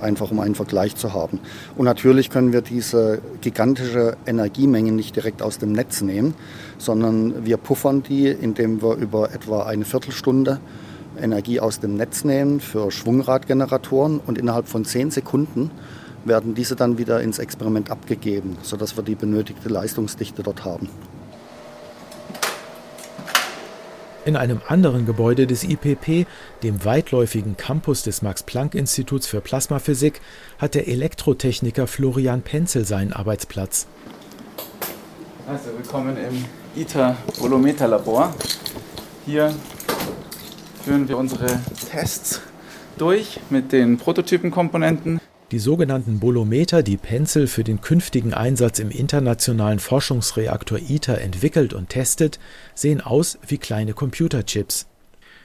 einfach 0.00 0.30
um 0.30 0.40
einen 0.40 0.54
Vergleich 0.54 0.96
zu 0.96 1.12
haben. 1.12 1.40
Und 1.76 1.84
natürlich 1.84 2.30
können 2.30 2.52
wir 2.52 2.62
diese 2.62 3.20
gigantische 3.40 4.16
Energiemenge 4.26 4.92
nicht 4.92 5.16
direkt 5.16 5.42
aus 5.42 5.58
dem 5.58 5.72
Netz 5.72 6.00
nehmen, 6.00 6.34
sondern 6.78 7.44
wir 7.44 7.56
puffern 7.56 8.02
die, 8.02 8.28
indem 8.28 8.82
wir 8.82 8.94
über 8.94 9.32
etwa 9.32 9.64
eine 9.64 9.84
Viertelstunde 9.84 10.60
Energie 11.20 11.58
aus 11.60 11.80
dem 11.80 11.96
Netz 11.96 12.24
nehmen 12.24 12.60
für 12.60 12.90
Schwungradgeneratoren 12.90 14.20
und 14.24 14.38
innerhalb 14.38 14.68
von 14.68 14.84
zehn 14.84 15.10
Sekunden 15.10 15.70
werden 16.24 16.54
diese 16.54 16.76
dann 16.76 16.98
wieder 16.98 17.20
ins 17.20 17.38
Experiment 17.38 17.90
abgegeben, 17.90 18.56
sodass 18.62 18.96
wir 18.96 19.02
die 19.02 19.14
benötigte 19.14 19.68
Leistungsdichte 19.68 20.42
dort 20.42 20.64
haben. 20.64 20.88
In 24.28 24.36
einem 24.36 24.60
anderen 24.68 25.06
Gebäude 25.06 25.46
des 25.46 25.64
IPP, 25.64 26.26
dem 26.62 26.84
weitläufigen 26.84 27.56
Campus 27.56 28.02
des 28.02 28.20
Max-Planck-Instituts 28.20 29.26
für 29.26 29.40
Plasmaphysik, 29.40 30.20
hat 30.58 30.74
der 30.74 30.86
Elektrotechniker 30.86 31.86
Florian 31.86 32.42
Penzel 32.42 32.84
seinen 32.84 33.14
Arbeitsplatz. 33.14 33.86
Also 35.46 35.70
willkommen 35.74 36.18
im 36.18 36.44
ITER-Volumeter-Labor. 36.78 38.34
Hier 39.24 39.54
führen 40.84 41.08
wir 41.08 41.16
unsere 41.16 41.46
Tests 41.90 42.42
durch 42.98 43.40
mit 43.48 43.72
den 43.72 43.96
Prototypenkomponenten. 43.96 45.17
Die 45.50 45.58
sogenannten 45.58 46.20
Bolometer, 46.20 46.82
die 46.82 46.98
Pencil 46.98 47.46
für 47.46 47.64
den 47.64 47.80
künftigen 47.80 48.34
Einsatz 48.34 48.78
im 48.80 48.90
internationalen 48.90 49.78
Forschungsreaktor 49.78 50.78
ITER 50.78 51.22
entwickelt 51.22 51.72
und 51.72 51.88
testet, 51.88 52.38
sehen 52.74 53.00
aus 53.00 53.38
wie 53.46 53.56
kleine 53.56 53.94
Computerchips. 53.94 54.86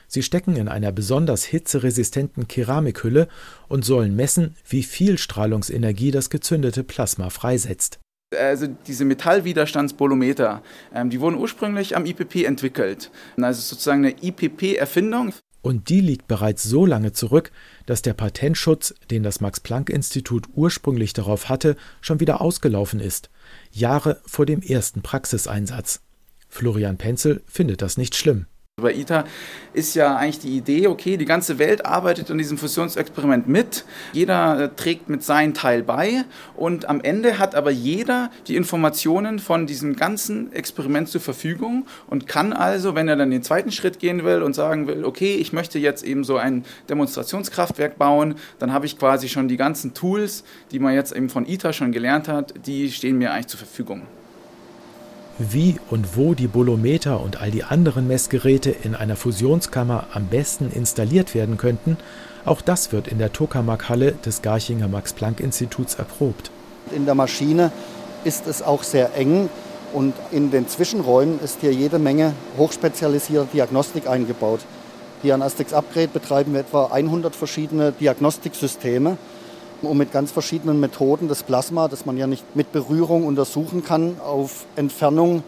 Sie 0.09 0.21
stecken 0.21 0.57
in 0.57 0.67
einer 0.67 0.91
besonders 0.91 1.45
hitzeresistenten 1.45 2.49
Keramikhülle 2.49 3.29
und 3.69 3.85
sollen 3.85 4.13
messen, 4.13 4.55
wie 4.67 4.83
viel 4.83 5.17
Strahlungsenergie 5.17 6.11
das 6.11 6.29
gezündete 6.29 6.83
Plasma 6.83 7.29
freisetzt. 7.29 7.99
Also 8.37 8.67
diese 8.67 9.05
Metallwiderstandsbolometer, 9.05 10.63
ähm, 10.93 11.11
die 11.11 11.21
wurden 11.21 11.37
ursprünglich 11.37 11.95
am 11.95 12.05
IPP 12.05 12.43
entwickelt. 12.43 13.09
Also 13.41 13.61
sozusagen 13.61 14.05
eine 14.05 14.15
IPP-Erfindung. 14.21 15.33
Und 15.63 15.87
die 15.87 16.01
liegt 16.01 16.27
bereits 16.27 16.61
so 16.61 16.85
lange 16.85 17.13
zurück, 17.13 17.51
dass 17.85 18.01
der 18.01 18.13
Patentschutz, 18.13 18.93
den 19.09 19.23
das 19.23 19.39
Max-Planck-Institut 19.39 20.49
ursprünglich 20.55 21.13
darauf 21.13 21.47
hatte, 21.47 21.77
schon 22.01 22.19
wieder 22.19 22.41
ausgelaufen 22.41 22.99
ist, 22.99 23.29
Jahre 23.71 24.21
vor 24.25 24.45
dem 24.45 24.61
ersten 24.61 25.01
Praxiseinsatz. 25.01 26.01
Florian 26.49 26.97
Penzel 26.97 27.41
findet 27.47 27.81
das 27.81 27.97
nicht 27.97 28.15
schlimm. 28.15 28.45
Bei 28.81 28.91
ITER 28.91 29.25
ist 29.73 29.93
ja 29.93 30.15
eigentlich 30.15 30.39
die 30.39 30.57
Idee, 30.57 30.87
okay, 30.87 31.15
die 31.15 31.25
ganze 31.25 31.59
Welt 31.59 31.85
arbeitet 31.85 32.31
an 32.31 32.39
diesem 32.39 32.57
Fusionsexperiment 32.57 33.47
mit, 33.47 33.85
jeder 34.13 34.61
äh, 34.61 34.69
trägt 34.75 35.09
mit 35.09 35.21
seinem 35.21 35.53
Teil 35.53 35.83
bei 35.83 36.25
und 36.55 36.89
am 36.89 36.99
Ende 36.99 37.37
hat 37.37 37.53
aber 37.53 37.69
jeder 37.69 38.31
die 38.47 38.55
Informationen 38.55 39.37
von 39.37 39.67
diesem 39.67 39.95
ganzen 39.95 40.51
Experiment 40.53 41.07
zur 41.07 41.21
Verfügung 41.21 41.85
und 42.07 42.27
kann 42.27 42.51
also, 42.51 42.95
wenn 42.95 43.07
er 43.07 43.15
dann 43.15 43.29
den 43.29 43.43
zweiten 43.43 43.71
Schritt 43.71 43.99
gehen 43.99 44.23
will 44.23 44.41
und 44.41 44.55
sagen 44.55 44.87
will, 44.87 45.05
okay, 45.05 45.35
ich 45.35 45.53
möchte 45.53 45.77
jetzt 45.77 46.03
eben 46.03 46.23
so 46.23 46.37
ein 46.37 46.65
Demonstrationskraftwerk 46.89 47.99
bauen, 47.99 48.33
dann 48.57 48.73
habe 48.73 48.87
ich 48.87 48.97
quasi 48.97 49.29
schon 49.29 49.47
die 49.47 49.57
ganzen 49.57 49.93
Tools, 49.93 50.43
die 50.71 50.79
man 50.79 50.95
jetzt 50.95 51.15
eben 51.15 51.29
von 51.29 51.45
ITER 51.45 51.73
schon 51.73 51.91
gelernt 51.91 52.27
hat, 52.27 52.55
die 52.65 52.91
stehen 52.91 53.19
mir 53.19 53.33
eigentlich 53.33 53.47
zur 53.47 53.59
Verfügung. 53.59 54.01
Wie 55.51 55.75
und 55.89 56.15
wo 56.15 56.33
die 56.33 56.47
Bolometer 56.47 57.19
und 57.19 57.41
all 57.41 57.51
die 57.51 57.63
anderen 57.63 58.07
Messgeräte 58.07 58.69
in 58.69 58.95
einer 58.95 59.15
Fusionskammer 59.15 60.07
am 60.13 60.27
besten 60.27 60.71
installiert 60.71 61.35
werden 61.35 61.57
könnten, 61.57 61.97
auch 62.45 62.61
das 62.61 62.91
wird 62.91 63.07
in 63.07 63.17
der 63.17 63.33
Tokamak-Halle 63.33 64.13
des 64.25 64.41
Garchinger 64.41 64.87
Max-Planck-Instituts 64.87 65.95
erprobt. 65.95 66.51
In 66.95 67.05
der 67.05 67.15
Maschine 67.15 67.71
ist 68.23 68.47
es 68.47 68.61
auch 68.61 68.83
sehr 68.83 69.15
eng 69.15 69.49
und 69.91 70.13
in 70.31 70.51
den 70.51 70.67
Zwischenräumen 70.67 71.39
ist 71.43 71.59
hier 71.61 71.73
jede 71.73 71.99
Menge 71.99 72.33
hochspezialisierte 72.57 73.49
Diagnostik 73.53 74.07
eingebaut. 74.07 74.61
Hier 75.21 75.33
an 75.33 75.41
Astex 75.41 75.73
Upgrade 75.73 76.09
betreiben 76.09 76.53
wir 76.53 76.61
etwa 76.61 76.87
100 76.87 77.35
verschiedene 77.35 77.91
Diagnostiksysteme 77.91 79.17
um 79.85 79.97
mit 79.97 80.11
ganz 80.11 80.31
verschiedenen 80.31 80.79
Methoden 80.79 81.27
das 81.27 81.43
Plasma, 81.43 81.87
das 81.87 82.05
man 82.05 82.17
ja 82.17 82.27
nicht 82.27 82.55
mit 82.55 82.71
Berührung 82.71 83.25
untersuchen 83.25 83.83
kann, 83.83 84.19
auf 84.19 84.65
Entfernung 84.75 85.43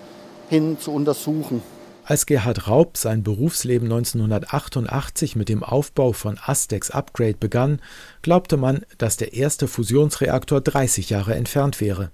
hin 0.50 0.78
zu 0.80 0.92
untersuchen. 0.92 1.62
Als 2.08 2.28
Gerhard 2.28 2.68
Raub 2.68 2.98
sein 2.98 3.24
Berufsleben 3.24 3.92
1988 3.92 5.36
mit 5.36 5.50
dem 5.50 5.64
Aufbau 5.64 6.12
von 6.12 6.38
Astex 6.46 6.92
Upgrade 6.92 7.38
begann, 7.40 7.82
glaubte 8.22 8.58
man, 8.58 8.86
dass 9.00 9.18
der 9.18 9.34
erste 9.34 9.68
Fusionsreaktor 9.68 10.62
30 10.62 11.10
Jahre 11.10 11.34
entfernt 11.34 11.82
wäre. 11.82 12.12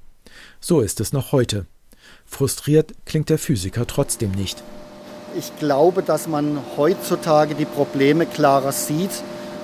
So 0.61 0.79
ist 0.79 1.01
es 1.01 1.11
noch 1.11 1.33
heute. 1.33 1.65
Frustriert 2.25 2.93
klingt 3.05 3.29
der 3.29 3.37
Physiker 3.37 3.85
trotzdem 3.85 4.31
nicht. 4.31 4.63
Ich 5.37 5.51
glaube, 5.59 6.03
dass 6.03 6.27
man 6.27 6.59
heutzutage 6.77 7.55
die 7.55 7.65
Probleme 7.65 8.25
klarer 8.25 8.71
sieht 8.71 9.11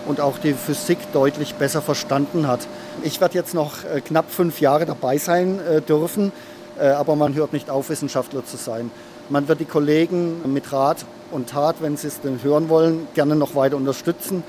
und 0.07 0.21
auch 0.21 0.37
die 0.37 0.53
Physik 0.53 0.97
deutlich 1.13 1.55
besser 1.55 1.81
verstanden 1.81 2.47
hat. 2.47 2.61
Ich 3.03 3.21
werde 3.21 3.35
jetzt 3.35 3.53
noch 3.53 3.83
äh, 3.83 4.01
knapp 4.01 4.31
fünf 4.31 4.61
Jahre 4.61 4.85
dabei 4.85 5.17
sein 5.17 5.59
äh, 5.59 5.81
dürfen, 5.81 6.31
äh, 6.79 6.87
aber 6.87 7.15
man 7.15 7.33
hört 7.35 7.53
nicht 7.53 7.69
auf, 7.69 7.89
Wissenschaftler 7.89 8.45
zu 8.45 8.57
sein. 8.57 8.91
Man 9.29 9.47
wird 9.47 9.59
die 9.59 9.65
Kollegen 9.65 10.41
mit 10.51 10.71
Rat 10.71 11.05
und 11.31 11.49
Tat, 11.49 11.77
wenn 11.81 11.97
sie 11.97 12.07
es 12.07 12.21
denn 12.21 12.41
hören 12.41 12.69
wollen, 12.69 13.07
gerne 13.13 13.35
noch 13.35 13.55
weiter 13.55 13.75
unterstützen, 13.75 14.43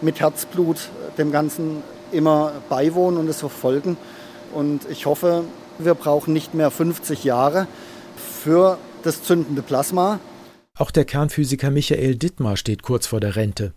mit 0.00 0.20
Herzblut 0.20 0.88
dem 1.18 1.32
Ganzen 1.32 1.82
immer 2.12 2.52
beiwohnen 2.68 3.18
und 3.18 3.28
es 3.28 3.40
verfolgen. 3.40 3.96
Und 4.54 4.88
ich 4.88 5.06
hoffe, 5.06 5.44
wir 5.78 5.94
brauchen 5.94 6.32
nicht 6.32 6.54
mehr 6.54 6.70
50 6.70 7.24
Jahre 7.24 7.66
für 8.42 8.78
das 9.02 9.22
zündende 9.24 9.62
Plasma. 9.62 10.20
Auch 10.78 10.90
der 10.90 11.04
Kernphysiker 11.04 11.70
Michael 11.70 12.16
Dittmar 12.16 12.56
steht 12.56 12.82
kurz 12.82 13.06
vor 13.06 13.20
der 13.20 13.36
Rente. 13.36 13.72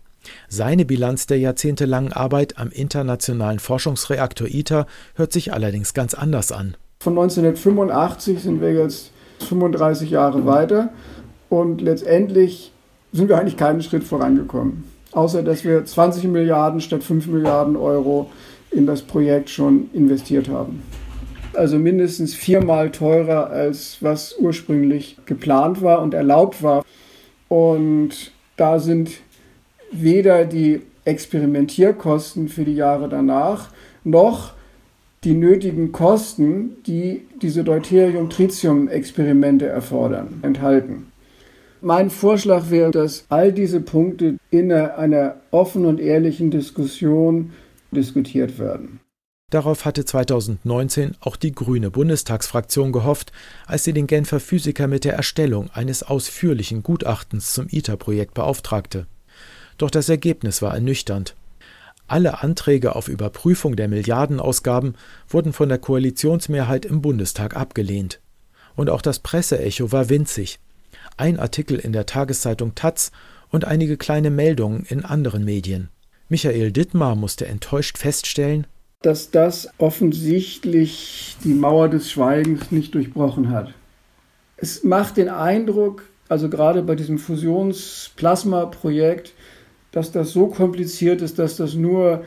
Seine 0.48 0.84
Bilanz 0.84 1.26
der 1.26 1.38
jahrzehntelangen 1.38 2.12
Arbeit 2.12 2.58
am 2.58 2.70
internationalen 2.70 3.58
Forschungsreaktor 3.58 4.48
ITER 4.48 4.86
hört 5.14 5.32
sich 5.32 5.52
allerdings 5.52 5.94
ganz 5.94 6.14
anders 6.14 6.52
an. 6.52 6.76
Von 7.00 7.12
1985 7.18 8.42
sind 8.42 8.60
wir 8.60 8.72
jetzt 8.72 9.10
35 9.48 10.10
Jahre 10.10 10.46
weiter 10.46 10.90
und 11.50 11.80
letztendlich 11.80 12.72
sind 13.12 13.28
wir 13.28 13.38
eigentlich 13.38 13.56
keinen 13.56 13.82
Schritt 13.82 14.04
vorangekommen. 14.04 14.84
Außer 15.12 15.42
dass 15.42 15.64
wir 15.64 15.84
20 15.84 16.24
Milliarden 16.24 16.80
statt 16.80 17.04
5 17.04 17.28
Milliarden 17.28 17.76
Euro 17.76 18.30
in 18.70 18.86
das 18.86 19.02
Projekt 19.02 19.50
schon 19.50 19.88
investiert 19.92 20.48
haben. 20.48 20.82
Also 21.54 21.78
mindestens 21.78 22.34
viermal 22.34 22.90
teurer, 22.90 23.50
als 23.50 23.98
was 24.00 24.34
ursprünglich 24.38 25.16
geplant 25.24 25.82
war 25.82 26.02
und 26.02 26.12
erlaubt 26.12 26.62
war. 26.62 26.84
Und 27.48 28.32
da 28.56 28.80
sind 28.80 29.10
weder 30.02 30.44
die 30.44 30.82
Experimentierkosten 31.04 32.48
für 32.48 32.64
die 32.64 32.74
Jahre 32.74 33.08
danach 33.08 33.70
noch 34.04 34.54
die 35.24 35.34
nötigen 35.34 35.92
Kosten, 35.92 36.82
die 36.86 37.22
diese 37.40 37.64
Deuterium-Tritium-Experimente 37.64 39.66
erfordern, 39.66 40.40
enthalten. 40.42 41.10
Mein 41.80 42.10
Vorschlag 42.10 42.70
wäre, 42.70 42.90
dass 42.90 43.24
all 43.28 43.52
diese 43.52 43.80
Punkte 43.80 44.36
in 44.50 44.72
einer 44.72 45.36
offenen 45.50 45.86
und 45.86 46.00
ehrlichen 46.00 46.50
Diskussion 46.50 47.52
diskutiert 47.90 48.58
werden. 48.58 49.00
Darauf 49.50 49.84
hatte 49.84 50.04
2019 50.04 51.12
auch 51.20 51.36
die 51.36 51.52
grüne 51.52 51.90
Bundestagsfraktion 51.90 52.90
gehofft, 52.90 53.32
als 53.66 53.84
sie 53.84 53.92
den 53.92 54.06
Genfer 54.06 54.40
Physiker 54.40 54.88
mit 54.88 55.04
der 55.04 55.14
Erstellung 55.14 55.70
eines 55.72 56.02
ausführlichen 56.02 56.82
Gutachtens 56.82 57.52
zum 57.52 57.66
ITER-Projekt 57.70 58.34
beauftragte. 58.34 59.06
Doch 59.78 59.90
das 59.90 60.08
Ergebnis 60.08 60.62
war 60.62 60.74
ernüchternd. 60.74 61.34
Alle 62.06 62.42
Anträge 62.42 62.96
auf 62.96 63.08
Überprüfung 63.08 63.76
der 63.76 63.88
Milliardenausgaben 63.88 64.94
wurden 65.28 65.52
von 65.52 65.68
der 65.68 65.78
Koalitionsmehrheit 65.78 66.84
im 66.84 67.00
Bundestag 67.00 67.56
abgelehnt. 67.56 68.20
Und 68.76 68.90
auch 68.90 69.02
das 69.02 69.20
Presseecho 69.20 69.90
war 69.90 70.10
winzig. 70.10 70.58
Ein 71.16 71.38
Artikel 71.38 71.78
in 71.78 71.92
der 71.92 72.06
Tageszeitung 72.06 72.74
Taz 72.74 73.10
und 73.50 73.64
einige 73.64 73.96
kleine 73.96 74.30
Meldungen 74.30 74.84
in 74.88 75.04
anderen 75.04 75.44
Medien. 75.44 75.88
Michael 76.28 76.72
Dittmar 76.72 77.14
musste 77.14 77.46
enttäuscht 77.46 77.98
feststellen, 77.98 78.66
dass 79.04 79.30
das 79.30 79.68
offensichtlich 79.78 81.36
die 81.44 81.52
Mauer 81.52 81.90
des 81.90 82.10
Schweigens 82.10 82.70
nicht 82.70 82.94
durchbrochen 82.94 83.50
hat. 83.50 83.74
Es 84.56 84.82
macht 84.82 85.18
den 85.18 85.28
Eindruck, 85.28 86.04
also 86.28 86.48
gerade 86.48 86.82
bei 86.82 86.94
diesem 86.94 87.18
Fusionsplasma-Projekt, 87.18 89.34
dass 89.94 90.12
das 90.12 90.32
so 90.32 90.48
kompliziert 90.48 91.22
ist, 91.22 91.38
dass 91.38 91.56
das 91.56 91.74
nur 91.74 92.24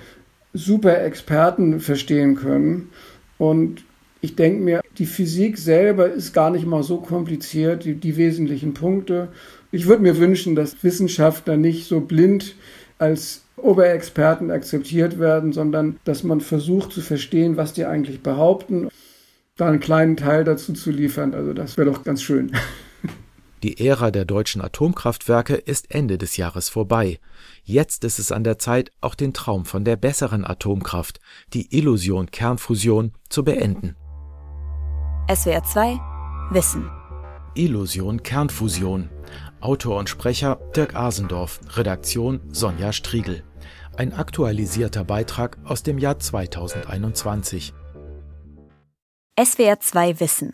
super 0.54 1.04
Experten 1.04 1.80
verstehen 1.80 2.36
können. 2.36 2.90
Und 3.38 3.84
ich 4.22 4.36
denke 4.36 4.64
mir, 4.64 4.82
die 4.98 5.06
Physik 5.06 5.58
selber 5.58 6.10
ist 6.10 6.34
gar 6.34 6.50
nicht 6.50 6.66
mal 6.66 6.82
so 6.84 6.98
kompliziert, 6.98 7.84
die, 7.84 7.96
die 7.96 8.18
wesentlichen 8.18 8.74
Punkte. 8.74 9.28
Ich 9.72 9.86
würde 9.86 10.02
mir 10.02 10.18
wünschen, 10.18 10.56
dass 10.56 10.84
Wissenschaftler 10.84 11.58
nicht 11.58 11.88
so 11.88 12.00
blind 12.00 12.56
als 13.00 13.44
Oberexperten 13.58 14.50
akzeptiert 14.50 15.20
werden, 15.20 15.52
sondern 15.52 15.98
dass 16.06 16.24
man 16.24 16.42
versucht 16.42 16.92
zu 16.94 17.02
verstehen, 17.02 17.58
was 17.58 17.74
die 17.74 17.86
eigentlich 17.86 18.22
behaupten, 18.22 18.88
da 19.58 19.68
einen 19.68 19.80
kleinen 19.80 20.16
Teil 20.16 20.44
dazu 20.44 20.74
zu 20.74 20.92
liefern. 20.92 21.34
Also 21.34 21.54
das 21.54 21.78
wäre 21.78 21.92
doch 21.92 22.04
ganz 22.04 22.22
schön. 22.22 22.52
Die 23.64 23.84
Ära 23.86 24.12
der 24.12 24.26
deutschen 24.26 24.62
Atomkraftwerke 24.62 25.56
ist 25.56 25.90
Ende 25.90 26.18
des 26.18 26.38
Jahres 26.38 26.70
vorbei. 26.70 27.20
Jetzt 27.64 28.04
ist 28.04 28.20
es 28.20 28.32
an 28.32 28.44
der 28.44 28.60
Zeit, 28.60 28.92
auch 29.02 29.16
den 29.16 29.34
Traum 29.34 29.66
von 29.66 29.84
der 29.84 29.96
besseren 29.96 30.46
Atomkraft, 30.46 31.20
die 31.54 31.76
Illusion 31.76 32.30
Kernfusion, 32.30 33.14
zu 33.30 33.44
beenden. 33.44 33.96
SWR 35.34 35.64
2 35.64 36.00
Wissen 36.52 36.90
Illusion 37.56 38.22
Kernfusion. 38.22 39.10
Autor 39.60 39.98
und 39.98 40.10
Sprecher 40.10 40.60
Dirk 40.76 40.96
Asendorf, 40.96 41.60
Redaktion 41.76 42.42
Sonja 42.52 42.94
Striegel. 42.94 43.44
Ein 43.98 44.14
aktualisierter 44.14 45.04
Beitrag 45.04 45.58
aus 45.66 45.82
dem 45.82 45.98
Jahr 45.98 46.20
2021. 46.20 47.74
SWR 49.44 49.80
2 49.80 50.20
Wissen 50.20 50.54